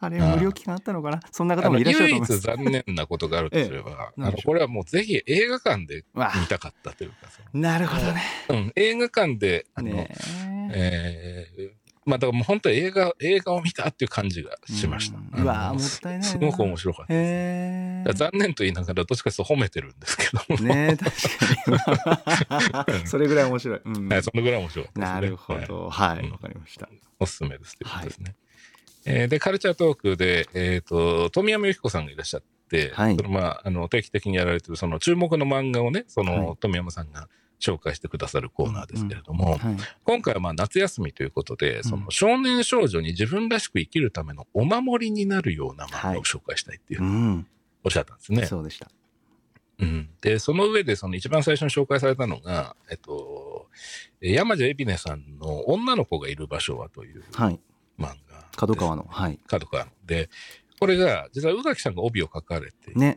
[0.00, 0.36] あれあー。
[0.36, 1.20] 無料期間あったのかな？
[1.30, 2.40] そんな方もいらっしゃると唯一思います。
[2.40, 4.22] 残念なことがあるとすれば、ええ。
[4.24, 7.16] あのこれはもうぜひ映画館でわ見たかったというか、
[7.52, 8.22] なるほどね。
[8.48, 10.10] うん、映画館で、あの、ね
[10.72, 11.46] え。
[11.58, 11.70] ー
[12.06, 15.16] まあだからもう本当に映画、映画を見たっていう感じがしました。
[15.16, 15.42] うん。
[15.42, 16.24] うわもったいないな。
[16.26, 18.18] すごく面白かったです。
[18.18, 23.06] 残念と言いながらどっちかというと褒めてるんですけども、ね確かに。
[23.06, 24.08] それぐらい面白い、うん。
[24.10, 25.14] はい、そのぐらい面白かったですね。
[25.14, 25.66] なるほはい。
[25.66, 26.18] どはい。
[26.18, 26.90] わ、うんかりました。
[27.18, 28.34] おすすめですということですね。
[29.06, 33.16] えーで、カルチャートークで、えっ、と、富山由紀子さんがいらっしゃって、はい。
[33.16, 36.56] そのまあ、あの、定期的にやられてる、その注目の漫画をね、その、はい。
[36.58, 37.28] 富山さんが
[37.60, 39.58] 紹介してくださるコーナーですけれども、はい。
[40.04, 42.04] 今回はまあ夏休みということで、そうん。
[42.04, 46.14] の少年少女に自分らしく生きるためのお守りになるような漫はい。
[46.14, 47.46] 画を紹介したいっていう、うん。
[47.84, 48.46] おっしゃったんですね。
[48.46, 48.90] そうでした。
[49.80, 53.66] うん、で、その上で、その一番最初に紹介されたのが、えっと、
[54.20, 57.60] え山地海老根さんの女の子がいる場所はというはい。
[57.98, 58.14] 漫画。
[58.56, 59.38] 角川のはい。
[59.46, 59.90] 角川の。
[60.06, 60.30] で、
[60.80, 63.16] これが、実は宇垣さんが帯を書かれていて、ね。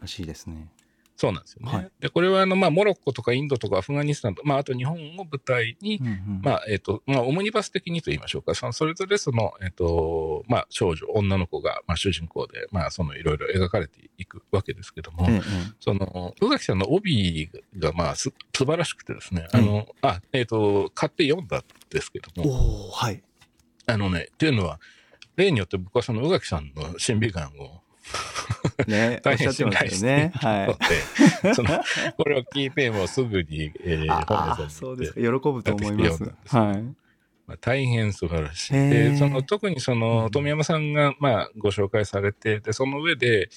[0.00, 0.68] らしいですね。
[1.16, 1.72] そうなんですよね。
[1.72, 1.90] はい。
[1.98, 8.54] で、これはあの、まあ、モロッコとかインドとかアフガニスタンと、まあ、あと日本を舞台に、うんうんまあ、えっ、と、まあ、オムニバス的にと言いましょうか。
[8.54, 15.40] そのそれぞれその、えっ、と、まあ、少女、女の子が、まあ、主人公で、まあ、その、いろいろ描かれていくわけですけども、ええ
[15.80, 23.22] その、宇垣さんの帯が、まあ、す素晴らしくてですね、あの、あ、えっ、と、買って読んだんですけどええも、おおはい
[23.86, 24.80] あのね、っていうのは、
[25.36, 27.82] 例によって僕はその宇垣さんの審美眼を
[28.86, 30.76] ね 大変信頼してねはのい
[31.42, 31.80] で、その、
[32.16, 35.20] これを聞いて、もうすぐに、えー、本屋そうですか。
[35.20, 36.24] 喜ぶと思います。
[36.56, 36.82] はい。
[37.46, 38.72] まあ、大変素晴らしい。
[38.72, 43.48] で、その、特にその、富山さんが、まあ、ご紹介されて、で、その上で、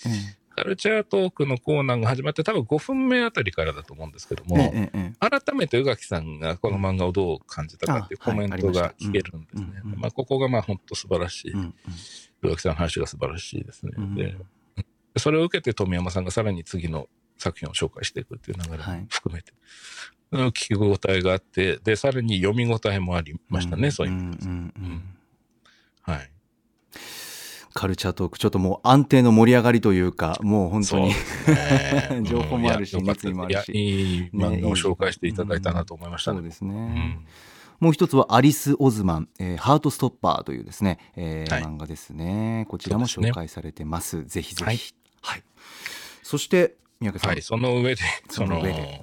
[0.55, 9.63] カルチャートークのコーナーが始まって、多分5分目あたりからだと思うんですけども、ええ改めて宇垣さんがこの漫画をどう感じたかっていうコメントが聞けるんですね。
[9.63, 11.51] ありましたうんうんまあ、ここがまあ本当素晴らしい。
[11.51, 11.75] うんうん
[12.41, 13.91] 宇垣さんの話が素晴らしいですね。
[13.97, 14.35] うんで、
[15.17, 19.51] それを受けて富山さんがさらに次の作品を紹介していくっていう流れも含めて、
[20.31, 25.03] うん聞き応えがあって、で、さらに読み応えもありましたね、そういう意味でんんうんうん
[26.01, 26.31] はい。
[27.73, 31.10] カルチャートークちょっともう安定の盛り上がりというかもう本当に。
[31.10, 31.15] ね。
[32.23, 33.71] 情報もあるし熱意もあるし。
[33.71, 36.32] いやいい漫画を紹介していただいたなと思いました。
[36.32, 36.38] ね。
[36.38, 37.25] そうですね、うん
[37.79, 41.63] もう一つはアリス・オズマン、えーハートストッパーというですね、えーはい。
[41.63, 42.65] 漫画ですね。
[42.67, 44.25] こちらも紹介されてます。
[44.25, 44.63] ぜひぜひ。
[44.65, 44.79] はい。
[45.21, 45.43] はい、
[46.21, 49.01] そして宮家さん、はい、その上で、その上で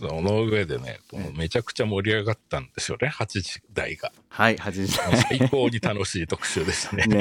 [0.00, 4.10] その上でね、ええめちゃくちゃ盛り上がったんですよね、8時台が。
[4.28, 7.04] はい8時最高に楽しい特集でしたね。
[7.06, 7.16] ね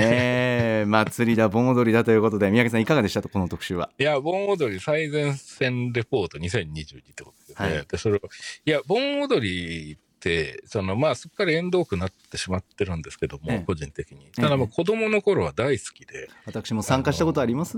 [0.82, 3.90] え祭りだ盆踊りだということで宮家さんいかがでしたこの特集は？
[4.00, 7.76] いや、盆踊り最前線レポート2022ってことですよね。
[7.78, 8.20] はいで、それを、
[8.66, 14.28] いや、盆踊りって、その、まあ、すっかり縁遠くなってしまってるんですけども、ええ個人的に。
[14.36, 17.78] ただ、もう子供の頃は大好きで、私も参加したことあります？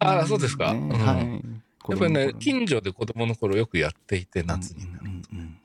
[0.00, 0.72] ああ、そうですか。
[0.74, 1.42] ねうんはい
[1.88, 5.58] やっぱりね、近所で子供の頃よくやっていて、夏になるうんうんうんうん。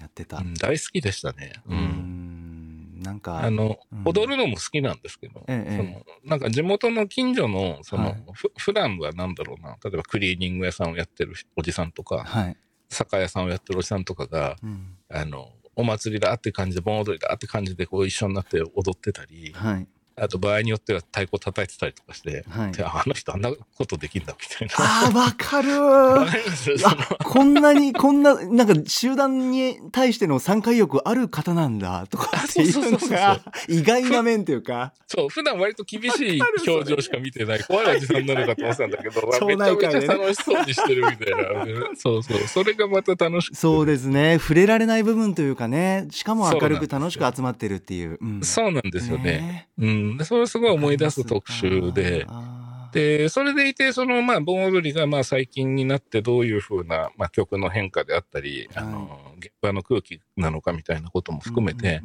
[0.00, 1.52] やってた、うん大好きでしたね。
[1.66, 1.78] ううん。
[3.00, 4.02] んなんかあの、うん。
[4.04, 5.76] 踊るのも好きなんですけど、ええ。
[5.76, 8.24] そのなんか地元の近所の、その、はい。
[8.34, 12.56] ふ普段はなんだろうな、例えばクリーニング屋さんをやってるおじさんとか、はい、
[12.88, 14.96] 酒屋さんをやってるおじさんとかが、うん。
[15.10, 19.86] あの、お祭りだって感じで、盆踊りだって感じで、こう一緒になって踊ってたり、はい
[20.20, 22.72] あと場合によっては太鼓叩いてたりとかして、はい。
[22.72, 24.74] であの人あんなことできんだみたいな。
[24.78, 34.92] あーわかるこんなにこんななんか集団に対しての参加意欲ある方なんだとかっていうのが意外な面というか。
[35.06, 41.88] そう、普段割と厳しい表情しか見てない怖いおじさんなのかと思ってたんだけど、 町めちゃめちゃ楽しそうにしてるみたいな。
[41.96, 42.38] そうそう。
[42.46, 43.56] それがまた楽しくて。
[43.56, 44.38] そうですね。
[44.38, 46.08] 触れられない部分というかね。
[46.10, 48.18] しかも明るく楽しく集まってるっていう。
[48.20, 48.42] うん。
[48.42, 49.38] そうなんですよね。
[49.38, 49.68] ね。
[49.78, 50.07] うん。
[50.16, 52.26] でそれすごい思い出す特集で、
[52.92, 62.00] で、それでいて、その、まあ、盆踊りが、まあ、最近になってどういうふうな、まあ、曲の変化であったり、あの、現場の空気なのかみたいなことも含めて、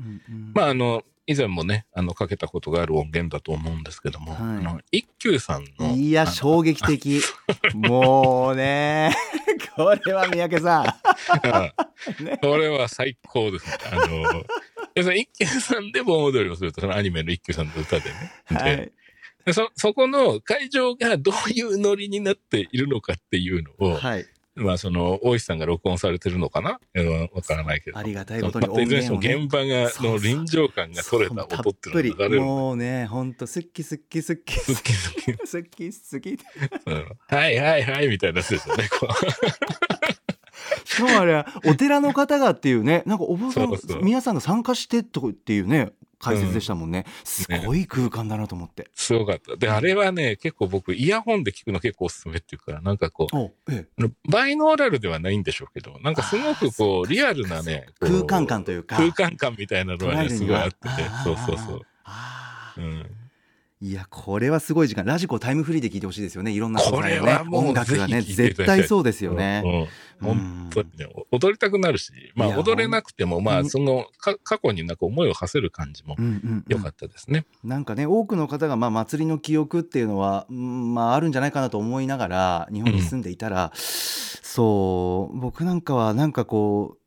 [0.54, 4.42] まあ、あの、以前もね、あの、かけたことがある音源だと思うんですけども、はい。
[4.42, 7.22] あの、一休さんの、いや衝撃的。
[7.74, 9.16] もうね
[9.76, 10.98] これは三宅さ
[11.44, 12.38] うん ね。
[12.42, 13.78] これは最高ですね。
[13.92, 14.44] あの、
[14.96, 18.32] 要するに一休さんで盆踊りをすると、そのアニメの一休さんの歌でね。
[18.46, 18.92] はい、
[19.46, 24.26] でそ、そこの会場がどういうノリになっているのかっていうのを、はい、
[24.56, 26.80] まあその、大石さんが録音されてるのかな？
[26.94, 27.98] うんわからないけど。
[27.98, 29.10] ありがたいことに現
[29.52, 32.42] 場が、の臨場感が取れた音っていうのが流れる。
[32.42, 34.76] もうねほんとすっきすっきすっき好き。
[34.76, 34.82] 好
[35.42, 36.38] きすっきすっき。
[36.86, 37.18] うん。
[37.28, 38.84] はいはいはいみたいなやつですよね。
[40.84, 43.70] こしかもあれお寺の方がっていうねなんかお坊さん
[44.02, 45.94] 皆さんが参加してとかっていうね
[46.24, 49.58] 解説でしたもんね、すねごい空間だなと思って、うすごかった。
[49.58, 58.96] で、あれはね、結構僕、イヤホンで聞くの結構おすすめっていうか、なんかこう、おえあのバイノーラルではないんでしょうけど、なんかすごくこう、リアルなね、空間感というか。
[58.96, 60.90] 空間感みたいなのはね、すごいあってて。
[61.26, 61.82] そうそうそう。
[62.78, 63.06] うん、
[63.84, 65.04] いやこれはすごい時間。
[65.04, 66.52] ラジコタイムフリーで聞いてほしいですよね。
[66.52, 69.88] いろんな素これ材を音楽がね絶対そうですよね、うん
[70.26, 76.66] 本当にね、踊りたくなるし、まあ踊れなくても、まあそのか過去になんか思いを馳せる感じもうんうんうん。
[76.70, 77.46] 良かったですね。
[77.62, 86.98] なんかね多くの方がまあ祭りの記憶っていうのは、うんまあ、あるんじゃないかなと思いながら日本に住んでいたら、そう僕なんかはなんかこう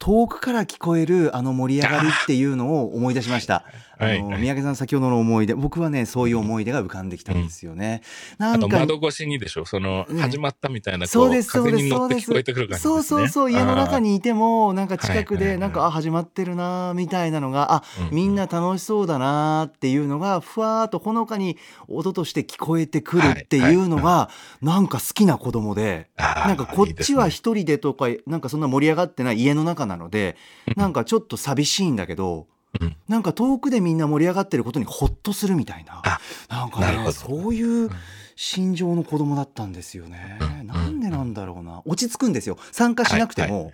[0.00, 3.64] 遠くから聞こえるあの盛り上がりっていうのを思い出しました。
[4.06, 4.22] はい。
[4.22, 8.02] はい三宅さん先ほどの思い出僕はねそういう思い出が浮かんできたんですよね。
[8.38, 12.30] なあのんか窓越しにでしょ、そのね始まったみたいな、こそうですそうですそうです。
[12.30, 12.94] 聞こえてくる感じですね。
[12.94, 14.02] そうそうそう家の中に。
[14.02, 18.16] にいてもなんか近くはいはいはいでなんかあ始まってるなみたいなのがあうん。
[18.16, 21.56] みんな楽しそうだなっていうのがふわーっとほのかに
[21.88, 24.28] 音として聞こえてくるっていうのが
[24.60, 30.36] なんか好きな子供でなんかこっちはいい一人でとかなんかそんな盛り上がってない家の中なので
[30.76, 32.46] なんかちょっと寂しいんだけど
[32.80, 32.96] うん。
[33.08, 36.02] なんか遠くでみんな盛り上がってることにほっとするみたいな。
[36.04, 37.90] あなんかねそういう
[38.36, 40.38] 心情の子供だったんですよね。
[40.40, 40.66] うん。
[40.66, 41.82] なんでなんだろうな。
[41.84, 42.58] 落ち着くんですよ。
[42.72, 43.72] 参加しなくても。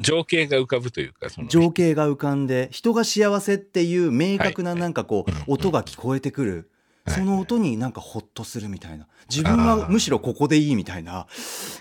[0.00, 6.64] 情景が浮かぶというか、情景が浮かんで人が幸せっていう明確ななんかこうはい音が聞こえてくるはい
[7.08, 9.08] その音になんかホッとするみたいな。
[9.28, 11.26] 自分はむしろここでいいみたいな。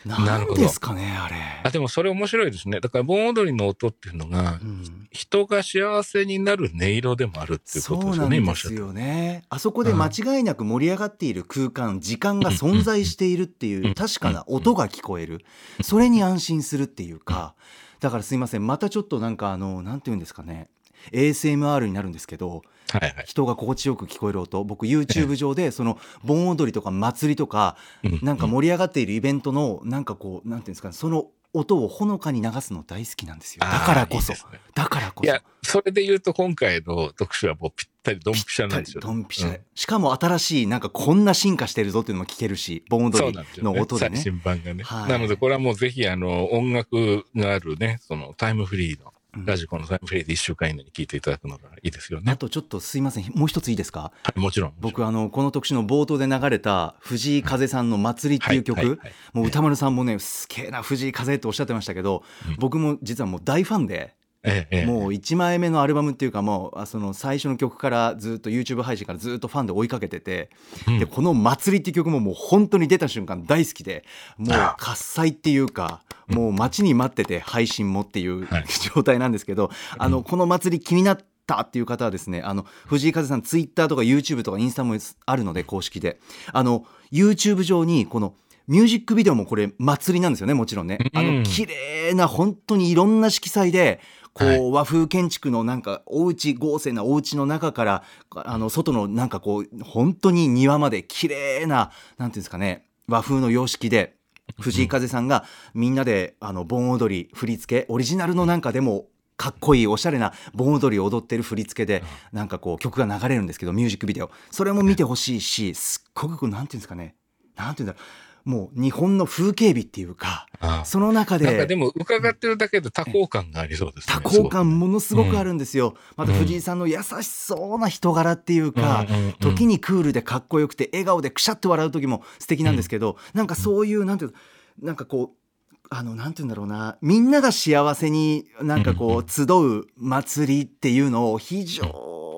[0.05, 0.61] なんなるほど。
[0.61, 1.35] ですかねあれ。
[1.63, 2.79] あ、でもそれ面白いですね。
[2.79, 5.07] だから盆踊りの音っていうのが、うん。
[5.11, 9.43] 人が幸せになる音色でもあるっていうこそうとですよね、今おっしゃったなんですよね。
[9.49, 15.45] あそこで間違いなく盛り上がっている空間時間が存在しているっていう確かな音が聞こえる。
[15.83, 17.55] それに安心するっていうか。
[17.99, 18.65] だからすいません。
[18.65, 20.69] またちょっとなんかあのなんて言うんですかね
[21.11, 23.23] ASMR になるんですけどはいはい。
[23.25, 24.63] 人が心地よく聞こえる音。
[24.63, 33.59] 僕 YouTube 上でその盆踊りとか祭りとかうんなんか盛り上がっているイベントのなんかこうなんていうんですかねその音をほのかに流すの大好きなんですよ。
[33.59, 34.31] だからこそ。
[34.31, 34.59] いいね。
[34.73, 35.25] だからこそ。
[35.25, 39.63] いや、それで言うと今回の特集はもうぴったりドンピシャなんですよ、ドンピシャで、うん。
[39.75, 43.63] しかも新しいなんかこんな進化してるぞっていうのも聞けるし盆踊りそうなんでね。
[43.63, 44.15] の音でね。
[44.15, 44.83] 最新版がね。
[44.83, 45.09] はい。
[45.09, 52.31] なので、これはもうぜひ、あの、音楽があるね、そのタイムフリーの、うんラジコのタイムフリーで1週間以内に聞いていただくのがいいですよね。
[52.31, 52.37] あ。
[52.37, 53.31] とちょっとすいません。
[53.33, 54.11] もう一ついいですか？
[54.23, 54.73] はい、もちろん。
[54.79, 58.99] 僕あのこの特集の冒頭で流れた藤井風さんの「祭り」っていう曲、
[59.33, 62.55] もう歌丸さんもねすげえな藤井風っておっしゃってましたけど、うん。
[62.57, 64.85] 僕も実はもう大ファンで、ええええ。
[64.85, 70.49] もう1枚目のアルバムっていうかもうあその最初の曲からずっと YouTube 配信からずっとファンで追いかけてて、
[70.87, 70.99] うん。
[70.99, 74.03] でこの「祭り」っていう曲ももう本当に出た瞬間大好きで
[74.37, 78.65] もうあ喝采っていうかもう待ちに待ってて配信もっていうはい。
[78.95, 86.19] 状態なんですけどあのこの祭り気になったっていう方はですねあの藤井風さんツイッターとか YouTube とかインスタもあるので公式で。
[86.51, 88.33] あの YouTube 上にこの
[88.71, 90.97] ミュージックビデオもこれ祭りなんですよねもちろんね。
[91.13, 91.37] あうん。
[91.39, 93.99] の綺麗な本当にいろんな色彩で
[94.33, 94.71] こう、はい。
[94.71, 98.03] 和風建築のなんかお家豪勢なお家の中から
[98.33, 104.15] あの外のなんかこう本当に庭まで綺麗ななんていうんですかね和風の様式で
[104.57, 114.31] 藤井風さんがみんなであの盆踊り振り付けオリジナルのなんかでもかっこいいおしゃれな盆踊りを踊ってる振り付けでなんかこう曲が流れるんですけどミュージックビデオ。
[114.49, 117.15] それも見てほしいしすっごくこうなんていうんですかね
[117.57, 124.15] なんていうんだろうもう日本の風景美っていうかあその中あなんかででも伺ってるだけで多幸感がありそうですね。
[124.15, 129.05] 多幸感もものすごくあるんですよ、また藤井さんの優しそうな人柄っていうか、
[129.39, 141.83] 時にクールでかっこよくて笑顔でくしゃっと笑う時も素敵なんですけど、なんかそういうなんていうのなんかこうあのなんて言うんだろうなみんなが幸せになんかこう集う祭りっていうのを非常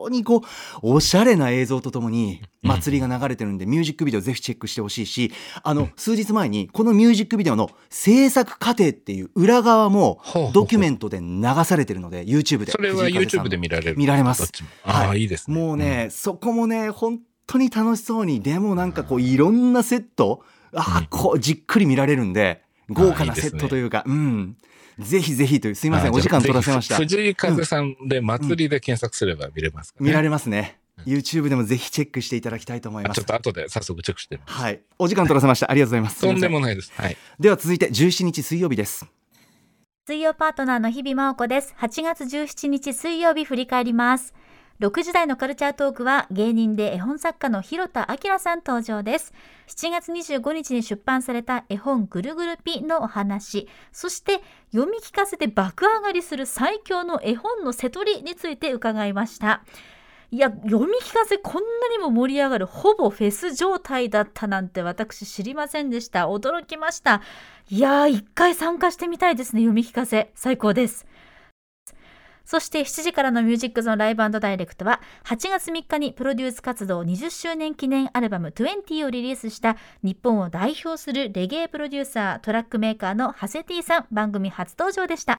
[0.10, 0.42] にこう
[0.82, 5.32] おしゃれな映像とともに祭りが流れてるんでミュージックビデオぜひチェックしてほしいし
[5.64, 10.22] あの数日前にこのミュージックビデオの制作過程っていう裏側も
[10.54, 12.72] ドキュメントで流されてるので YouTube で。
[12.72, 13.98] それは YouTube で見られる。
[13.98, 14.52] 見られます。
[14.84, 15.22] ああ、はい。
[15.22, 15.58] いいですね。
[15.58, 20.44] もうね、そこもね本当に楽しそうにでもなんかこういろんなセット
[20.76, 24.58] あーこうじっくり見られるんで豪華なセットというかうん
[25.00, 30.08] ぜひぜひというすいませんあお時間取らせました藤井風さんで祭りで検索すれば見れますかね。
[30.08, 34.62] 見られますね YouTube でもぜひチェックしていただきたいと思いますあちょっと後で早速チェックしてみます。
[34.62, 36.92] はいお時間取らせましたありがとうございますとんでもないです。
[36.96, 37.18] はい。
[37.40, 39.08] では続いて17日水曜日です
[40.06, 41.74] 水曜パートナーの日々真央子です。
[41.80, 44.34] 8月17日水曜日振り返ります。
[44.84, 49.34] 6時台のカルチャートークは芸人で絵本作家の広田明さん登場です。
[49.68, 54.42] 7月25日に出版された絵本ぐるぐるピのお話、そして
[54.74, 59.64] 読み聞かせて爆上がりする最強の絵本の瀬取りについて伺いました。
[60.32, 66.28] いや、読み聞かせこんなにも盛り上がるほぼフェス状態だったなんて私知りませんでした。
[66.28, 67.22] 驚きました。
[67.70, 70.34] いやー、一回参加してみたいですね、読み聞かせ。
[70.36, 71.06] 最高です。
[72.46, 85.38] そして7時からのミュージックゾーンライブダイレクトは8月3日にプロデュース活動20周年記念アルバム20をリリースした日本を代表するレゲエプロデューサートラックメーカーのハセティさん番組初登場でした。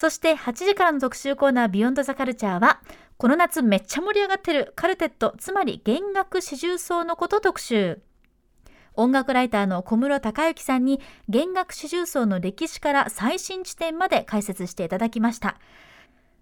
[0.00, 2.80] そして8時からの特集コーナービヨンドザカルチャーは
[3.16, 8.00] この夏めっちゃ盛り上がってるカルテットつまり弦楽四重奏のこと特集。
[8.94, 15.58] 音楽ライターの小室孝之さんに弦楽四重奏の歴史から最新地点まで解説していただきました。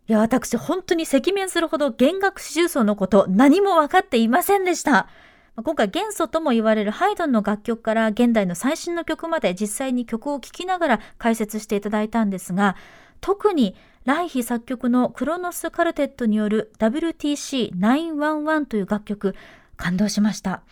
[0.08, 5.08] いや、私本当に赤面するほど弦楽四重奏のこと何も分かっていませんでした。
[5.56, 12.76] 今回元祖とも言われるハイドンの楽曲から現代の最新の曲まで実際に曲を聴きながら解説していただいたんですが、
[13.20, 19.34] 特にライヒ作曲のクロノスカルテットによる WTC911 という楽曲、
[19.76, 20.62] 感動しました。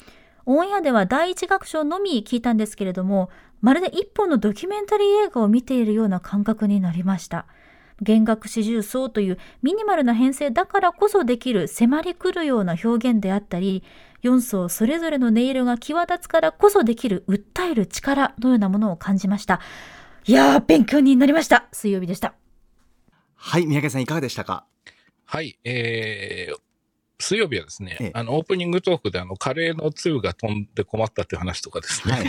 [0.46, 3.30] オンエアでは第一楽章のみ聞いたんですけれども、
[3.62, 7.46] まるで一本のドキュメンタリー映画を見ているような感覚になりました。
[8.02, 13.83] 弦楽四重奏というミニマルな編成だからこそできる迫り来るような表現であったり、
[14.22, 19.61] 4層それぞれの音色が際立つからこそできる訴える力のようなものを感じました。
[20.26, 21.68] いやー、勉強になりました。
[21.72, 22.35] 水曜日でした。
[23.37, 24.64] はい三宅さんいかがでしたか？
[25.26, 26.57] はい、えー、
[27.18, 28.11] 水曜日はですね、ええ。
[28.14, 32.27] あの、オープニングトークであの、カレーのつゆが飛んで困ったっていう話とかですね、はい。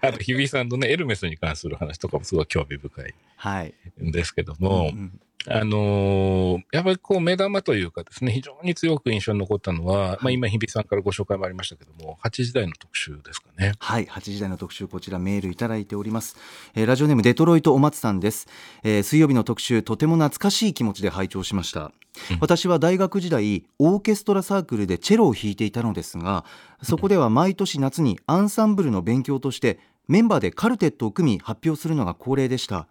[0.02, 3.74] あと、日比さんのね、エルメスに関する話とかもすごい興味深いはい。
[4.02, 13.72] んですけども、うんあのーやっぱりこう目玉というかですね、非常に強く印象に残ったのは、まあ今日比さんからご紹介もありましたけども、8時台の特集ですかね。
[13.78, 16.36] はい、8時台の特集こちらメールいただいております、
[16.74, 18.46] えーラジオネームデトロイトお松さんです、
[18.82, 21.92] えー水曜日の特集とても懐かしい気持ちで拝聴しました、
[22.30, 22.38] うん。
[22.40, 26.44] 私は大学時代オーケストラサークルでチェロを弾いていたのですが
[26.82, 29.78] そこでは毎年夏にアンサンブルの勉強として
[30.08, 32.88] メンバーでカルテットを組み発表するのが恒例でした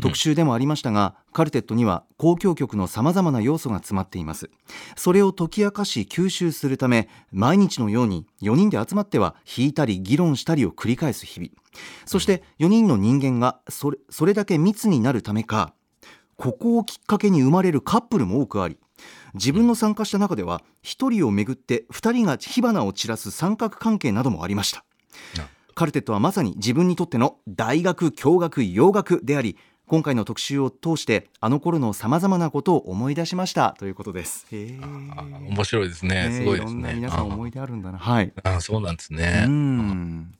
[0.00, 4.50] 特集でもありましたがカルテットには交響曲のさまざまな要素が詰まっています。
[4.96, 11.50] それを解き明かし吸収するため毎日のように4人で集まっては弾いたり議論したりを繰り返す日々。
[12.06, 15.74] そして4人の人間がそれそれだけ密になるためか
[16.36, 18.78] ここをきっかけに生まれるカップルも多くあり
[19.34, 24.84] 自分の参加した中では1人をめぐって2人が火花を散らす三角関係などもありました
[25.78, 29.56] カルテットはまさに自分にとっての大学共学洋楽であり
[29.86, 34.44] 今回の特集を通してあの頃のさまざまなことを思い出しましたということです。
[34.50, 36.30] 面白いですね。
[36.32, 36.94] すごいですろんなね。
[36.94, 37.98] 皆さん思い出あるんだな。
[37.98, 38.32] はい。
[38.42, 39.46] あーそうなんですうね。
[39.46, 40.34] ん。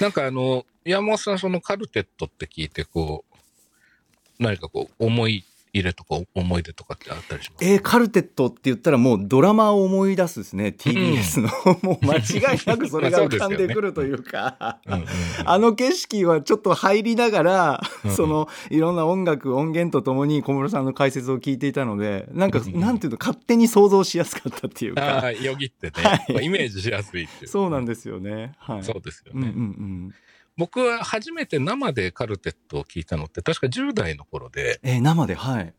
[0.00, 5.44] なんかあの、山本さん、そのカルテットって聞いて、こう、何かこう、思い
[5.74, 7.64] 入れとか思い出とかってあったりします？
[7.64, 10.74] えーカルテットって言ったらもうドラマを思い出すですね。
[10.78, 11.48] TBS の、
[11.82, 14.78] もう間違いなくそれが浮かんでくるというか。
[14.86, 15.06] うんうんうん。
[15.44, 25.22] あの景色はちょっと入りながら、うんそのいろんな音楽音源とともに小室さんの解説を聞いていたのでなんか、うんなんていうの勝手に想像しやすかったっていうあか。
[25.24, 26.32] あよぎってね、はい。
[26.32, 27.50] まあイメージしやすいっていう。
[27.50, 28.52] そうなんですよね。
[28.58, 30.14] はい、そうですようんうんね、うん
[30.56, 35.72] 僕は初めて生でカルテットを聞いたのって確か10代の頃で、えー生ではい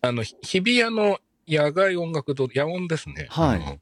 [0.00, 3.26] あの、ひ日比谷の野外音楽堂、野音ですね。
[3.30, 3.78] はい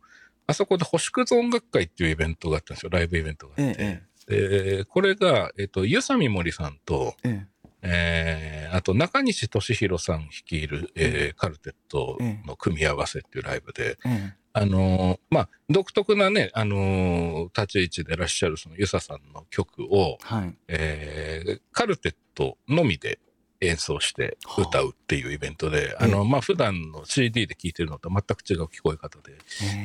[0.46, 2.90] あそこで星屑音楽会っていうイベントがあったんですよ。
[2.90, 3.76] ライブイベントがあって。
[3.78, 7.46] えでこれが、えっと、湯佐美森さんと、え
[7.82, 20.55] えーあと中西俊弘さん率いる、えーカルテットの組み合わせっていうライブで、ええあのーまあ、独特なね、あのー立ち位置でいらっしゃるそのユサさんの曲を、えはい。
[20.68, 23.18] えーカルテットのみで
[23.61, 29.36] 演奏して歌うっていうイベントで、ああの、まあ、普段の CD で聴いてるのと全く違う聞こえ方で、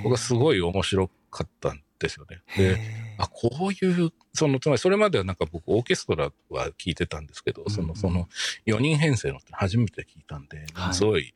[0.04, 2.42] 僕はすごい面白かったんですよね。
[2.58, 2.80] で、
[3.18, 7.96] あ、こういう、その、つまりそれまではなんか僕オーケストラは聞いてたんですけど、その、うんうん。
[7.96, 8.28] その
[8.66, 10.94] 4人編成のって初めて聞いたんで、はい。
[10.94, 11.34] すごい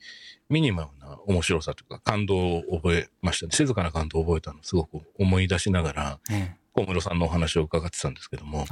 [0.49, 3.45] ミニマムな面白さというか感動を覚えました。
[3.45, 3.51] ね。
[3.53, 6.59] 静かな感動を覚えたのをすごく思い出しながら、ええ。
[6.73, 8.65] 小室さんのお話を伺ってたんですけども、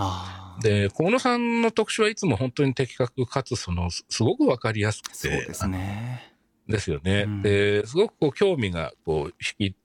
[0.62, 6.34] で、小室さんの特集はいつも本当に的確かつ、その、すすごくわかりやすくて、そうですね。
[6.68, 7.24] ですよね。
[7.28, 7.42] うん。
[7.42, 9.76] で、すごくこう興味がこう引き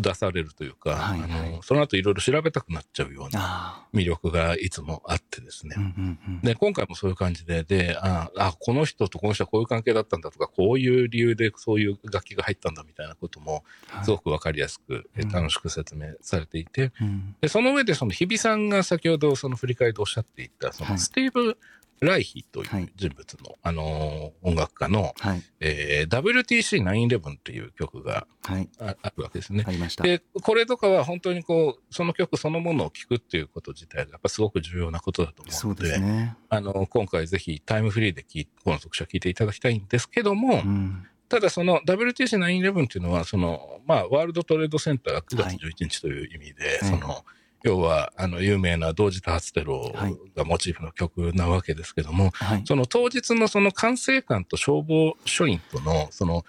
[0.00, 1.30] 出されるというか、はいはい。
[1.30, 5.74] あのその後いろいろ調べたくなっちゃうようなあ魅力がいつもあってですね。
[5.76, 5.80] あ。
[5.80, 6.40] うんうんうん。
[6.40, 14.04] で、今回もそういう感じで、で、ああ、この人とこの人はこういう関係だったんだとか、こういう理由でそういう楽器が入ったんだみたいなことも、はい。
[14.04, 15.28] すごくわかりやすく、えうん。
[15.30, 17.36] 楽しく説明されていて、うん。
[17.40, 20.92] で、その上で、その日比さんが先ほどその振り返りでおっしゃっていた、そはい。
[20.94, 21.58] のスティーブ・
[22.00, 22.84] ライヒといはい。
[22.84, 25.42] う人物の、あのー音楽家の、はい。
[25.60, 28.68] えー WTC911 っていう曲がはい。
[28.80, 29.64] ああるわけですね。
[29.66, 30.04] ありました。
[30.04, 36.36] で、これとかは本当にこう、その曲そのものを聴くっていうこと自体がやっぱすごく重要なことだと思そううので、ですね。
[36.48, 41.06] あの、今回ぜひタイムフリーで聞いこの特集を聞いていただきたいんですけども、うん。
[41.28, 45.56] ただその WTC911 っていうのは、その、まあ、ワールドトレードセンターが9月はい。
[45.56, 47.24] 11日という意味で、うんその、
[47.62, 50.16] 要は、あの、有名な同時多発テロはい。
[50.34, 52.62] がモチーフの曲なわけですけども、はい。
[52.64, 56.44] その当日のその管制官と消防署員との、その、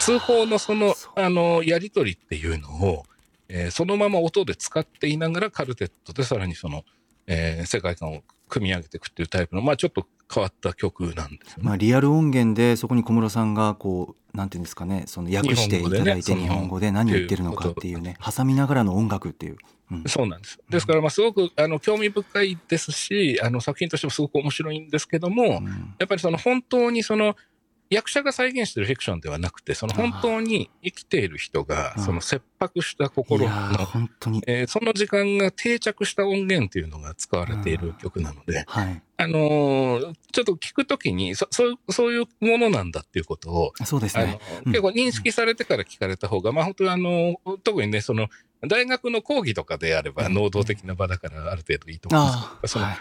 [0.00, 3.04] 通報のそのそ、あの、やりとりっていうのを、
[3.48, 6.84] えーそのまま音で使っていながらカルテットでさらにその、
[7.26, 11.62] えー世界観を組み上げていくっていうタイプの、まあちょっと変わった曲なんですよね。
[11.62, 19.56] まあ、リアル音源でそこに小室さんがこうなんていうんですかねその訳していただいて日本語でね日本語で何言ってるのかっていうね挟みながらの音楽っていう、
[19.90, 20.04] うん。
[20.06, 20.58] そうなんです。
[20.68, 25.94] ですから、まあ、すごく、あの、興味深いですし、あの、作品としてもすごく面白いんですけども、うん。
[25.98, 27.36] やっぱりその本当にその、
[27.90, 32.04] 役者が再現してるフィクションではなくて、その本当に生きている人が、うん。
[32.04, 33.50] その切迫したい心の
[33.86, 34.42] 本当に。
[34.46, 39.02] えーその時間が定着した音源っていうのが使われている曲なので、はい。
[39.16, 44.72] あのーちょっと聞くときにそ、そう、そういうものなんだっていうことを、そうですね、うん。
[44.72, 48.28] 結構認識されてから聞かれた方が、まあ本当にあの、特にね、その、
[48.66, 50.34] 大学の講義とかであれば、うん。
[50.34, 53.00] 能動的な場だからある程度いいと思うんですあけ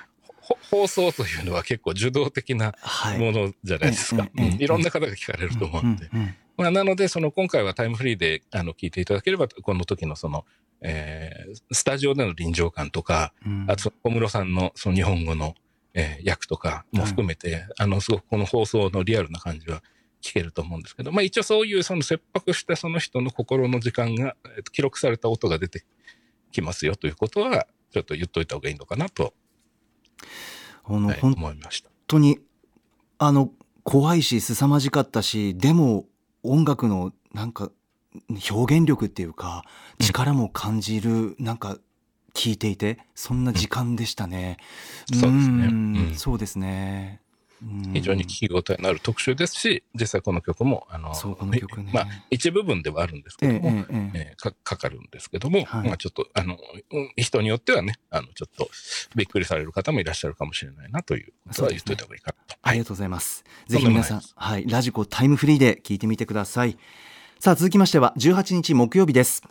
[0.50, 4.30] ど、放送というのは結構受動的なはいものじゃないですか。
[4.36, 6.10] いろんな方が聞かれると思うんで。
[6.14, 10.44] うんうんまあ、なので、その今回はタイムフリーであの聞いていただければ、この時のその、
[10.82, 13.66] えースタジオでの臨場感とか、うん。
[13.68, 15.54] あと小室さんのその日本語の、
[15.94, 19.84] えー役とかも含めて、あの、すごくこの放送のリアルな感じは
[20.28, 25.86] 聞けると思うんですけど、まあ一応そういうその切迫したその人の心の時間が、えーと記録された音が出て
[26.52, 29.34] きますよということは、ちょっと言っといた方がいいのかなと、
[30.84, 31.90] あの、はい本思いました。
[32.08, 32.40] 当に
[33.20, 33.52] あの
[33.84, 36.06] 怖いし凄まじかったしでも
[36.44, 37.72] 音楽のなんか
[38.52, 39.64] 表現力っていうか
[40.00, 41.78] 力も感じる、なんか
[42.34, 44.58] 聞いていてそんな時間でしたね。
[45.14, 47.22] そうですねんうんそうですね。
[47.62, 47.94] うん。
[47.94, 51.92] 非常に聞き応えのある特集ですし、実際この曲も、あの、そうこの曲ね。
[51.94, 54.12] まあ、一部分ではあるんですけええども、えええ。
[54.14, 55.88] ええーかかかるんですけども、はい。
[55.88, 56.58] まあちょっと、あの、
[56.92, 58.70] うん人によってはね、あの、ちょっと
[59.16, 62.60] びっくりされる方もいらっしゃるかもしれないなということは言っといた方がいいかなと。
[62.62, 63.44] ありがとうございます。
[63.68, 66.78] ぜひ皆さん、はい、ラジコタイムフリーで聞いてみてください。
[67.40, 69.44] さあ続きましては18日木曜日です。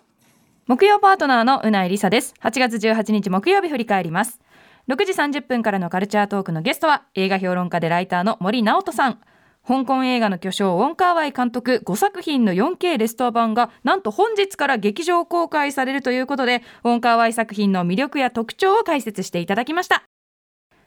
[0.67, 2.35] 木曜パートナーのうないりさです。
[2.43, 4.41] 8月18日木曜日振り返ります
[4.89, 9.19] 6時30分からのカルチャートークのゲストは映画評論家でライターの森直人さん。
[9.67, 20.05] 香港映画の巨匠ウォン・カーワイ監督5作品の 4K レストア版がなんと本日から劇場公開されるということでウォン・カーワイ作品の魅力や特徴を解説していただきました。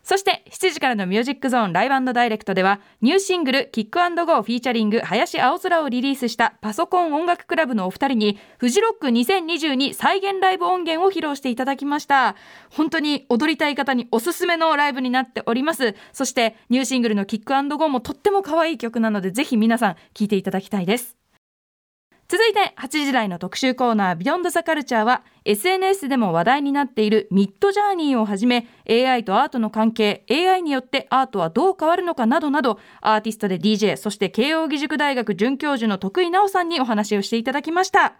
[0.09, 12.35] そして7時からの Music Zone Live Direct ではニューシングル Kick Go featuring 林青空をリリースしたパソコン音楽クラブのお二人にフジロック2022再現ライブ音源を披露していただきました。
[12.71, 15.93] 本当に踊りたい方におすすめのライブになっております。
[16.11, 21.18] そしてニューシングルのキックゴーもとっても可愛い曲なのでぜひ皆さん聴いていただきたいです。
[22.29, 38.13] 続いて8時台の特集コーナービヨンドザカルチャーは SNS でも話題になっているミッドジャーニーをはじめ AI とアートの関係 AI によってアートはどう変わるのかなどなどアーティストで DJ そして慶應義塾大学准教授の徳井直さんにお話をしていただきました。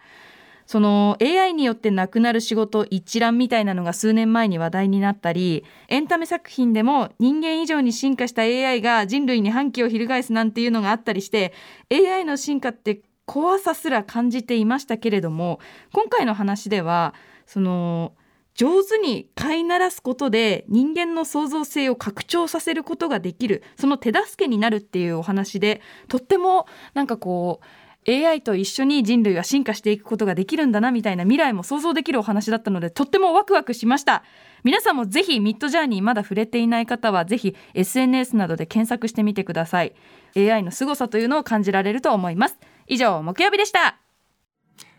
[0.66, 11.52] その AI によってなくなる仕事一覧みたいなのが数年前に話題になったりエンタメ作品でも人間以上に進化した AI が人類に反旗を翻すなんていうのがあったりして
[11.90, 13.00] AI の進化って
[13.30, 15.60] 怖さすら感じていましたけれども
[15.92, 17.14] 今回の話では
[17.46, 18.12] その
[18.56, 34.24] 上手に飼いならすことで人間の創造性を拡張させることができるその手助けになるっていうお話でとってもなんかこう AI と一緒に人類が進化していくことができるんだなみたいな未来も想像できるお話だったのでとってもワクワクしました。
[34.64, 39.94] 皆さんもぜひミッドジャーニーまだ触れていない方はぜひ SNS などで検索してみてください。
[40.36, 42.58] AI の凄さというのを感じられると思います。
[42.92, 44.00] 以上木曜日でした。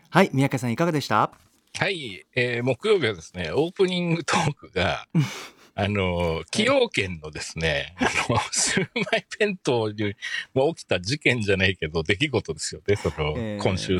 [0.08, 1.30] はい、宮家さんいかがでした？
[1.78, 5.06] はい、えー木曜日はですね、オープニングトークが、
[5.74, 10.14] あの、崎陽軒のですね、あの、シューマイ弁当に
[10.54, 13.62] まあ起きた事件じゃないけど、出来事ですよね、その、えー。
[13.62, 13.98] 今週、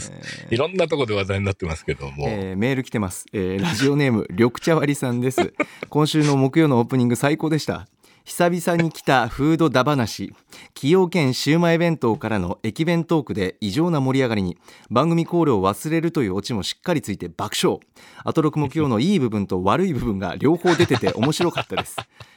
[0.50, 5.52] いろんなとこで話題になってますけども、えーメール来てます、えーラジオネーム緑茶割りさんです。
[5.90, 7.86] 今週の木曜のオープニング最高でした
[8.24, 10.32] 久々に来たフードだ話。
[10.74, 14.56] 崎陽軒シウマイ弁当からの駅弁トークで異常な盛り上がりに
[14.90, 17.80] 番組コールを忘れるというオチもしっかりついて爆笑。
[18.24, 21.96] アトロク木曜のいい部分と悪い部分が両方出てて 面白かったです。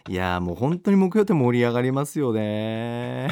[0.10, 3.30] いやーもう本当に木曜って盛り上がりますよね。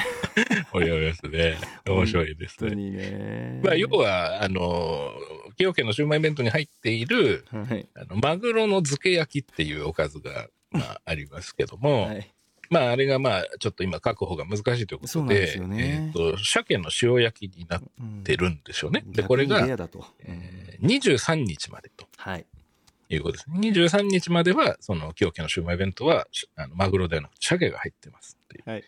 [0.72, 1.58] 盛り上がりますね。
[1.88, 2.76] 面白いですね。
[2.76, 3.62] にね。
[3.64, 5.12] まあ、要は、あの、
[5.49, 12.34] 崎陽軒のシューマイ弁当に入っている、はい、あのマグロの漬け焼きっていうおかずが、まあ、ありますけども、はい
[12.70, 19.03] まあ、あれがまあ、ちょっと今確保が難しいということで、でねえっ、と、鮭の塩焼きになっうんてるんでしょうね。
[19.05, 19.59] で、逆これが
[20.24, 22.45] えー23日までとはい
[23.09, 23.70] いうことですね。
[23.70, 28.84] 23日までは、その、崎陽軒のシウマイ弁当は、しあのマグロではなくて鮭が入ってますっていうはい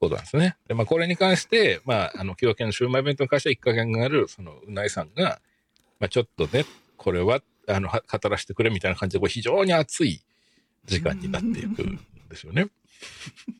[0.00, 0.56] ことなんですね。
[0.68, 5.40] で、まあ、これに関して、まあ、あの、崎陽軒のシウマイ弁当に関しては一加減がある、その、うないさんが、
[5.98, 6.64] まあ、ちょっとね、
[6.96, 10.20] これは、あの、は語らせてくれみたいな感じで、こう非常に熱い
[10.84, 11.98] 時間になっていくん
[12.28, 12.68] ですよね。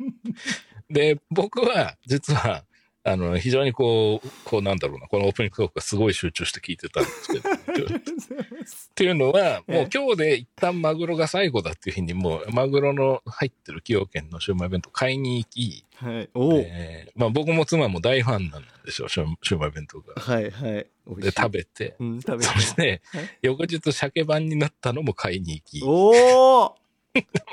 [0.91, 2.65] で、僕は、実は、
[3.07, 7.99] あの、非常にこう、こうなんだろうな、このオープニングトークがすごい集中して聞いてたんですけど、 っ
[8.95, 16.31] ていうのは、もう今日で一旦マグロが最後だっていう日に、もうマグロの入ってる崎陽軒のシウマイ弁当買いに行き、はい。
[16.35, 20.15] えーまあ僕も妻も大ファンなんですよ、シウシウマイ弁当が。
[20.15, 20.87] はいはい。
[21.07, 21.43] 美味で、しい。
[21.43, 22.45] 食べて、うん食べて。
[22.45, 26.75] そしてはい、翌日鮭版になったのも買いに行き、おお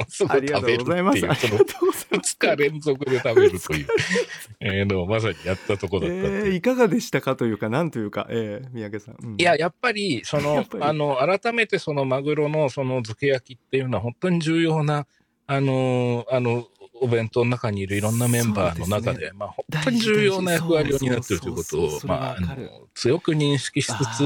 [0.07, 1.17] すぐありがと食べるうございます。
[1.17, 2.37] っていう、そのありがとうございます。
[2.37, 3.87] 2日連続で食べるという、
[4.59, 6.47] えーのをまさにやったとこだったっていう。
[6.47, 9.35] えー、いかがでしたかというかなんというか、えー、三宅さん、うん。
[9.39, 15.05] いや、やっぱり、そ やのあの、改めてそのマグロのその漬け焼きっていうのは本当に重要な、
[15.47, 16.67] あの、あの、
[17.01, 24.23] お弁当の中にいるいろんなメンバーの中で、ですまあ本当に重要な役割を担っているということをまあ、あの、強く認識しつつ、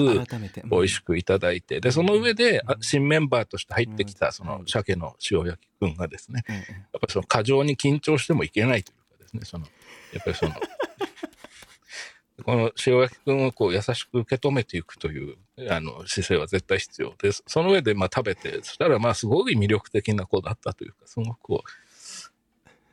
[0.70, 6.66] 美味しくいただいて、で、その上で、あ新メンバーとして入ってきた、そのうん、鮭の塩焼きくんがですね、ええやっ
[7.00, 9.66] ぱりその過剰に緊張してもいけないというかですね、その、
[10.14, 10.54] やっぱりその、
[12.44, 15.38] この塩焼きくんをこう優しく受け止めていくという、
[15.70, 17.44] あの、姿勢は絶対必要です。
[17.48, 21.85] その上でまあ食べて、そしたらまあすごい魅力的な子だったというか、すごくこう、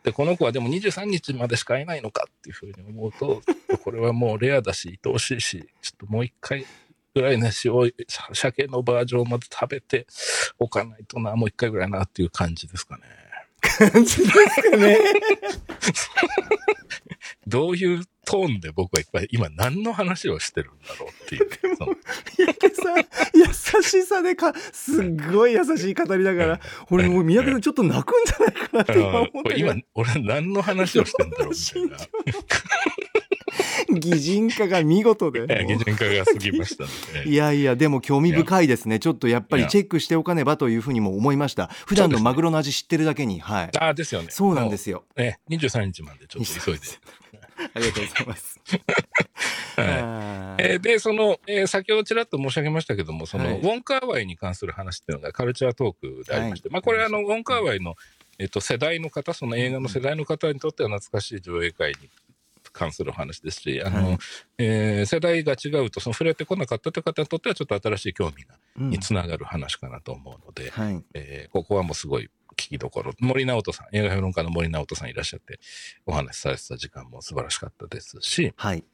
[0.03, 3.43] で、この子はでも23日までしか会えないのかっていうふうに思うと、
[3.85, 6.67] これはもうレアだし、愛おしいし、ちょっともう一回
[7.15, 7.93] ぐらいね、塩、
[8.33, 10.07] 鮭のバージョンまで食べて
[10.59, 13.03] おかないとな、もう一回ぐらいなっていう感じですかね。
[13.63, 14.31] 感じです
[14.71, 14.99] かね。
[17.47, 21.49] どういうトーンで僕はいっぱい今何の話をしてるんだろうっていう。
[21.77, 21.95] その
[22.39, 22.97] 三宅さん、
[23.35, 23.47] 優
[23.83, 26.61] しさでか、すっごい優しい語りだから、
[26.91, 31.97] 俺もう三宅さんちょっと泣くんじゃないかなって今思って今、俺何の話をしてんだろうみたいな。
[33.89, 35.47] 擬人化が見事で。
[35.49, 37.29] え擬人化が過ぎましたので。
[37.31, 38.99] いやいや、でも興味深いですね。
[38.99, 41.69] ちょっとやっぱりチェックしておかねばというふうにも思いました。
[41.87, 43.71] 普段のマグロの味知ってるだけに、はい。
[43.79, 44.29] ああ、ですよね。
[44.31, 45.05] そうなんですよ。
[45.17, 46.81] ね、23日までちょっと急いで。
[47.75, 48.61] ありがとうございます。
[49.77, 49.87] はい
[50.59, 57.95] えーで、その、えー先ほどちらっと申し上げましたけども、その、はいウォンカーワイに関する話っていうのがカルチャートークでありまして、はいまあ、これあの、ウォンカーワイの、
[58.39, 62.11] えっと、世代の方、その映画の世代の方にとっては懐かしい上映会に
[62.73, 64.19] 関するお話ですし、あの、はい
[64.59, 71.05] えー世代が違うと、その触れてこなかったという方にとっては、ちょっと新しい興味が、うんにつながる話かなと思うので、はい。
[71.15, 73.13] えーここはもうすごい聞きどころ。
[73.21, 75.59] 森直人さん、映画評論家の森直人さんいらっしゃって、
[76.07, 78.85] お話しされてた時間も素晴らしかったですし、はい。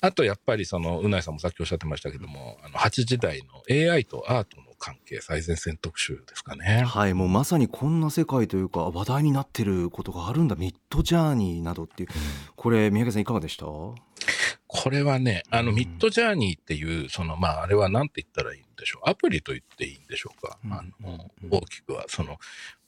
[0.00, 3.62] あとやっぱりその、うないさんもさっきおっしゃってましたけども、あの、8時代の
[3.92, 6.82] AI とアートの関係最前線特集ですかね。
[6.84, 10.56] はい、もうまさにこんな世界というか話題になってることがあるんだ。
[10.56, 12.10] ミッドジャーニーなどっていう。
[12.54, 13.64] これ三宅さんいかがでした？
[13.64, 15.76] これはね、あの、うん。
[15.76, 19.08] ミッドジャーニーっていう、その、まあ、あれは何て言ったらいいんでしょう？
[19.08, 20.58] アプリと言っていいんでしょうか？
[20.64, 20.72] うん。
[20.72, 21.50] あのうん。
[21.50, 22.38] 大きくは、その、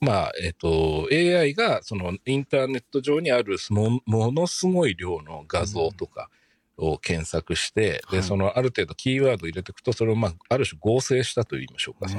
[0.01, 6.29] まあ、えっ、と、AI が、その、インターネット上にあるも、ものすごい量の画像とか
[6.77, 8.19] を検索して、はい。
[8.19, 12.09] で、その、ある程度キーワードを入れていくと、それを、まあ、ある種合成したと言いましょうか。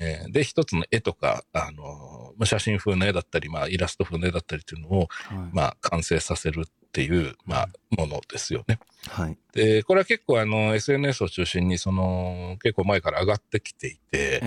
[0.00, 5.38] えーで、一つの絵とか、あのまあ写真風の絵だったり、まあ、イラスト風の絵だったりっていうのを、はい。
[5.52, 8.78] まあ、完成させるっていう、まあ、ものですよね。
[9.08, 9.38] はい。
[9.52, 14.40] で、これは結構、あの、SNS を中心に、その、結構前から上がってきていて、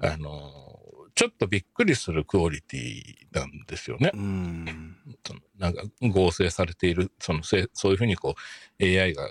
[0.00, 0.75] あの
[1.16, 3.02] ちょっとびっくりするクオリティ
[3.32, 4.10] なんですよね。
[4.12, 4.96] うん。
[5.58, 8.34] なんか合成されている、そのせそういうふうにこ
[8.78, 9.30] う AI が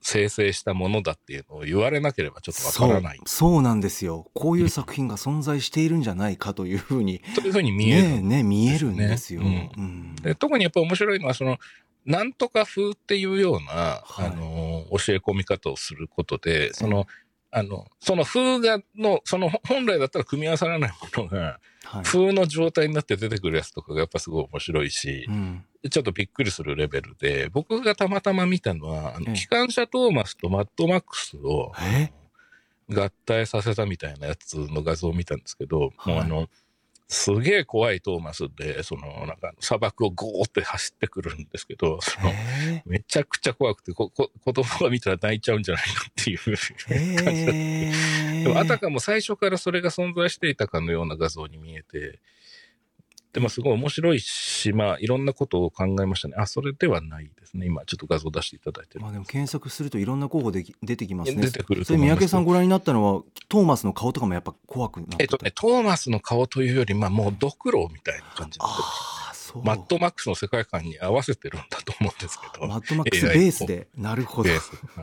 [0.00, 3.20] 生成したものだっていうのを言われなければちょっとわからない。
[3.26, 4.30] そうなんですよ。
[4.32, 7.20] こういう作品が存在しているんじゃないかというふうに。
[7.36, 8.02] というふうに見える。
[8.02, 10.16] ねえねえ見えるんですよ、ねうん。
[10.16, 11.58] で特にやっぱ面白いのはその
[12.06, 14.26] なんとか風っていうような、はい。
[14.28, 17.06] あの教え込み方をすることでその、
[17.58, 22.04] あのその風がのそのほ本来だったら組み合わさらないものがはい。
[22.04, 25.64] 風の状態になって出てくるやつとかがやっぱすごい面白いしう、ん。
[25.88, 29.30] ちょっとびっくりするレベルで僕がたまたま見たのはあええ。
[29.30, 32.12] の機関車トーマスとマッドマックスをえ？
[32.88, 36.48] 合体させたみたいなやつの画像を見たんですけど、はいもうあの
[37.08, 46.38] すげえ怖いトーマスでそのなんか砂漠をゴーって走ってくるんですけどそのえめちゃくちゃ怖くてここ子供が見たら泣いちゃうんじゃないかっていう
[46.90, 47.92] え感じだったえ
[48.40, 52.20] えでもあたかも最初からそれが存在していたかのような画像に見えて、
[53.36, 56.36] でもすごい面白いし、まあいろんなことを考えましたね。
[56.38, 57.66] あ、それではないですね。
[57.66, 61.42] 今ちょっと画像出していただいてるまあでも検索するといろんな候補でき出てきますね。
[61.42, 65.16] 出てくるそれ三宅さんご覧になったのはトーマスの顔とかもやっぱ怖くなった？
[65.20, 72.66] えっとね、トーマスの顔というより、まあもうドクロみたいな感じにマッドマックスの世界観に合わせてるんだと思うんですけど。
[72.66, 74.48] マッドマックスベースでなるほど。
[74.48, 74.58] はい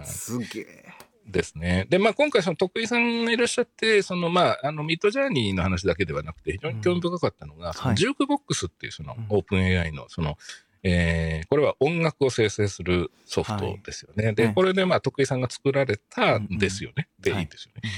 [0.06, 0.86] すげえ。
[1.26, 1.88] ですね。
[1.90, 10.38] で、まあ今回その徳井さんがいらっしゃって、そのまあ、あのミッドジャーニーの話だけではなくて、非常に興味深かったのが、そのジュークボックスっていうそのうんオープン AI のその、
[10.84, 14.34] えーこれは音楽を生成するソフトですよね。
[14.34, 17.08] で、はいこれでまあ徳井さんが作られたんですよね。
[17.20, 17.90] で、はいいいですよね。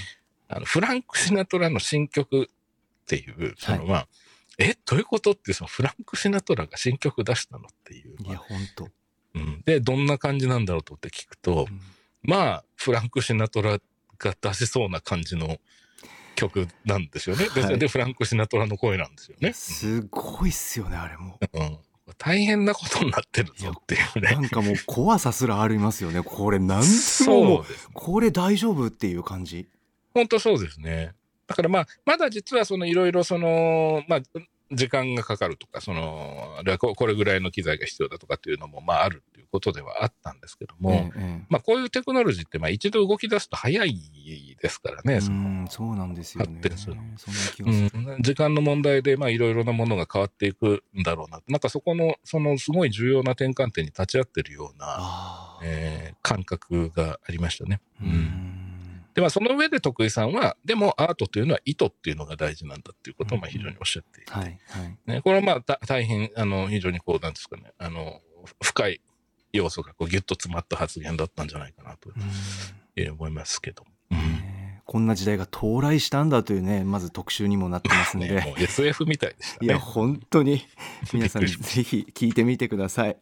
[0.47, 2.47] あの、フランク・シナトラの新曲っ
[3.07, 4.07] ていう、そのはいまあ、
[4.59, 8.15] え、どういうことっていうそのフランク・シナトラが新曲出したのっていう。
[8.23, 8.88] いや本当。
[9.36, 11.82] うん、で、どんな感じなんだろうと思って聞くと、うん
[12.28, 13.80] まあ、フランク・シナトラ
[14.19, 15.57] が出しそうな感じの
[16.36, 17.47] 曲なんですよね。
[17.53, 19.53] で、はいでフランク・シナトラの声なんですよね。
[19.53, 21.39] すごいっすよねあれも。
[21.53, 21.80] うん、
[22.17, 24.32] 大変なことになってるぞっていうね。
[24.32, 26.21] なんかもう怖さすらありますよね。
[26.21, 27.65] これなんでもう。
[27.93, 29.67] これ大丈夫っていう感じ。
[30.13, 31.13] 本当そうですね。
[31.47, 34.21] だからまあ、まだ実はそのいろいろその、まあ、
[34.72, 41.11] 時間がかかるとか、その、ここれぐらいの機材が必要だとかっていうのもまああるっていうことではあったんですけども、えええ
[41.41, 45.22] えまあこういうテクノロジーってまあ一度動き出すと早いですからね。
[45.22, 46.59] そのうんそうなんですよね。
[46.61, 48.13] 発展するそんな気がする。
[48.16, 51.41] うん、時間の問題で、まあ、いろいろなものが変わっていくんだろうな。
[51.47, 55.59] なんかそこの、そのすごい重要な転換点に立ち会ってるような。
[55.63, 57.82] えー感覚がありましたね。
[58.01, 58.64] ううんん。
[59.16, 64.97] で、まあ、その上で徳井さんは、でもアートというのは意図っていうのが大事なんだっていうことを、まあ、非常におっしゃっていて、はいはい。
[65.05, 68.22] ね、これはまあ、た大変、あの、非常にこう、なんですかね、あの、
[68.61, 69.01] 深い
[69.53, 72.09] 要素がこうギュッと詰まった発言だったんじゃないかなと
[73.13, 73.89] 思いますけども。
[74.11, 74.20] うん。
[74.86, 79.66] こんな時代が到来したんだというねまず特集にもなってますんで、ね、SF みたいでしたね。
[79.66, 80.63] いや本当に。
[81.11, 81.47] 皆さんぜ
[81.84, 83.18] ひ聞いてみてください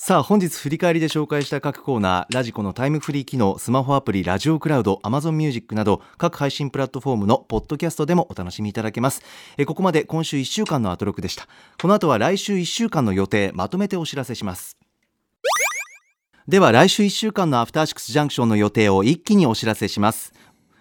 [0.00, 9.22] さあ本日振り返りで紹介した各コーナーラジコのタイムフリー機能スマホアプリラジオクラウド Amazon Music など各配信プラットフォームのポッドキャストでもお楽しみいただけます。
[9.56, 11.48] えここまで今週1週間のアトロクでした。
[11.82, 14.76] この後は来週1週間の予定まとめてお知らせします。
[16.46, 20.32] では来週1週間のアフターシックスジャンクションの予定を一気にお知らせします。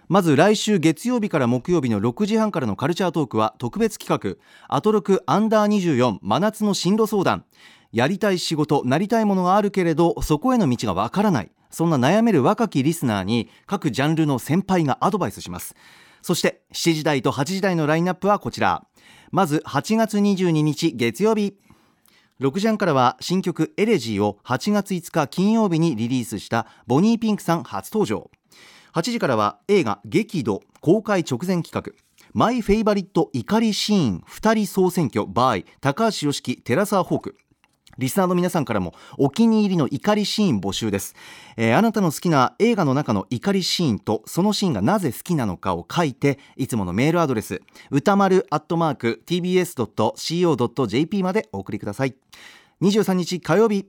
[0.10, 4.38] まず来週月曜日から木曜日の6時半からのカルチャートークは特別企画
[4.70, 7.46] アトロクアンダー24真夏の進路相談。
[7.92, 11.52] やりたい仕事なりたいものがあるけれどそこへの道がわからない。
[11.70, 15.76] そんな悩める若きリスナーに各ジャンルの先輩がアドバイスします。
[16.22, 18.86] そして7時台と8時台のラインナップはこちら。
[19.32, 21.58] まず8月22日月曜日。
[22.40, 28.30] 6時半からは新曲「エレジー」を8月5日金曜日にリリースしたボニーピンクさん初登場。
[28.94, 31.92] 8時からは映画「激怒」公開直前企画。
[32.34, 37.38] マイ・フェイバリット怒りシーン2人総選挙 by 高橋良樹寺澤ホーク。
[37.98, 41.16] リスナーの皆さんからもお気に入りの怒りシーン募集です、
[41.56, 52.16] えーあなたの好きな映画の中の怒りシーンとそのシーンがなぜ好きなのかを書いていつものメールアドレス歌丸アットマーク tbs.co.jp までお送りください。
[52.82, 53.88] 23日火曜日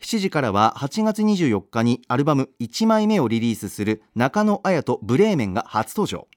[0.00, 6.28] 7時からは8月24日にアルバム1枚目をリリースする中野綾とブレーメンが初登場。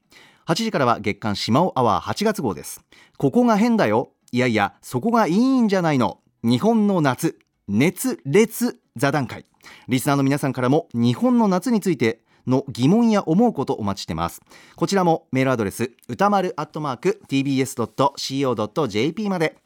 [0.46, 2.84] 8時からは月刊島尾アワー8月号です。
[3.18, 4.10] ここが変だよ。
[4.32, 6.21] いやいやそこがいいんじゃないの。
[6.44, 7.38] 日本の夏
[7.68, 9.46] 熱烈座談会。
[9.86, 14.40] リスナーの皆さんからも日本の夏についての疑問や思うことお待ちしてます。
[14.74, 19.56] こちらもメールアドレス歌丸アットマーク tbs.co.jp まで。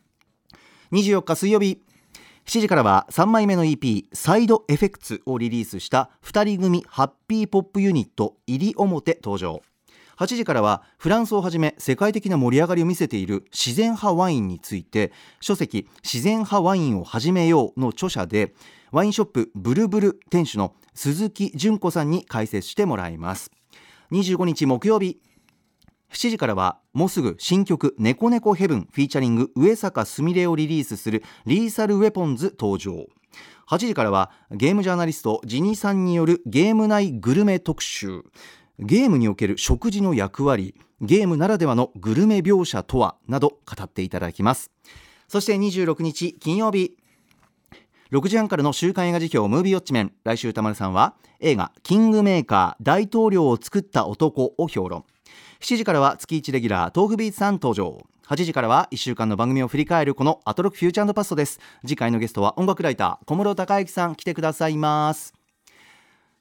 [0.92, 1.82] 24日水曜日
[2.44, 9.62] 7時からは3枚目の EP「サイドエフェクツ」をリリースした2人組ハッピーポップユニット入り表登場。
[10.18, 18.54] 8時からはフランスをはじめ世界的な盛り上がりを見せている自然派ワインについて書籍「自然派ワインを始めよう」の著者で
[18.92, 23.50] ワインショップブルブル店主の鈴木純子さんに解説してもらいます。
[24.10, 25.20] 25日木曜日
[26.12, 33.06] 7時からはもうすぐ新曲「猫猫ヘブン」フィーチャリング上坂すみれをリリースするリーサルウェポンズ登場。
[33.68, 38.22] 8時からはゲームジャーナリストジニさんによるゲーム内グルメ特集。
[38.78, 44.70] ゲームにおける食事の役割ゲームならではのグルメ描写とはなど語っていただきます。
[45.28, 46.96] そして26日金曜日。
[48.12, 50.12] 6時半からの週刊映画辞表ムービーウォッチメン。
[50.24, 55.04] 来週歌丸さんは映画「キングメーカー大統領を作った男」を評論。
[55.60, 58.06] 7時からは月1レギュラー豆腐ビーツさん登場。
[58.26, 61.60] 8時からは1週間の番組を振り返るこのアトロックフューチャーパストです。
[61.82, 65.34] 次回のゲストは音楽ライター小室孝之さん来てくださいます。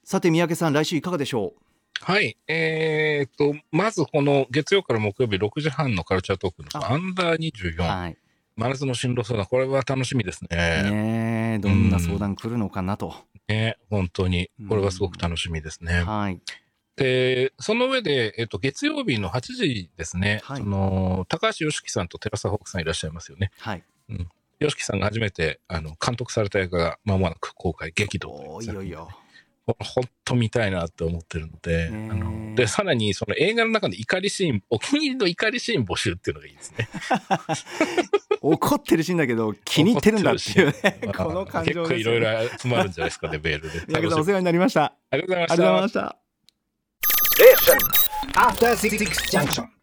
[0.03, 1.64] さて三宅さん来週いかがでしょう？
[2.07, 2.37] はい。
[2.47, 6.93] えー、っと、まずこの月曜から木曜日6時半のカルチャートークのあ。
[6.93, 8.17] アンダー24、うはい。
[8.55, 10.49] 真夏の進路相談、これは楽しみですね。
[10.83, 13.15] ねえどんな相談来るのかなと、
[13.47, 14.51] ね本当に。
[14.69, 16.03] これはすごく楽しみですね。
[16.03, 16.39] はい。
[16.95, 20.61] で、その上で、えっと、月曜日の8時ですね、はい。
[20.61, 23.49] その、高橋良樹さんと寺澤ホークさんいらっしゃいますよね。
[23.57, 23.83] はい。
[24.59, 29.09] 良樹さんが初めて、あの、監督された映画が間もなく公開、激怒というおーいよいよ
[29.65, 36.87] ほほんと見たいなって思ってるので、ねえあので、さらにその映画の中の怒りシーン、お気に入りの怒りシーン募集っていうのがいいですね。
[38.41, 43.79] 怒ってるシーンだけど気に入ってるんだっていうね この感情結構いろいろろ詰まるんじゃないですかね、メールで。
[43.87, 46.09] 三宅さんお世話になりましたありがとうございまありがとうございしたま。
[46.09, 47.85] した
[48.35, 49.74] After Six Junction.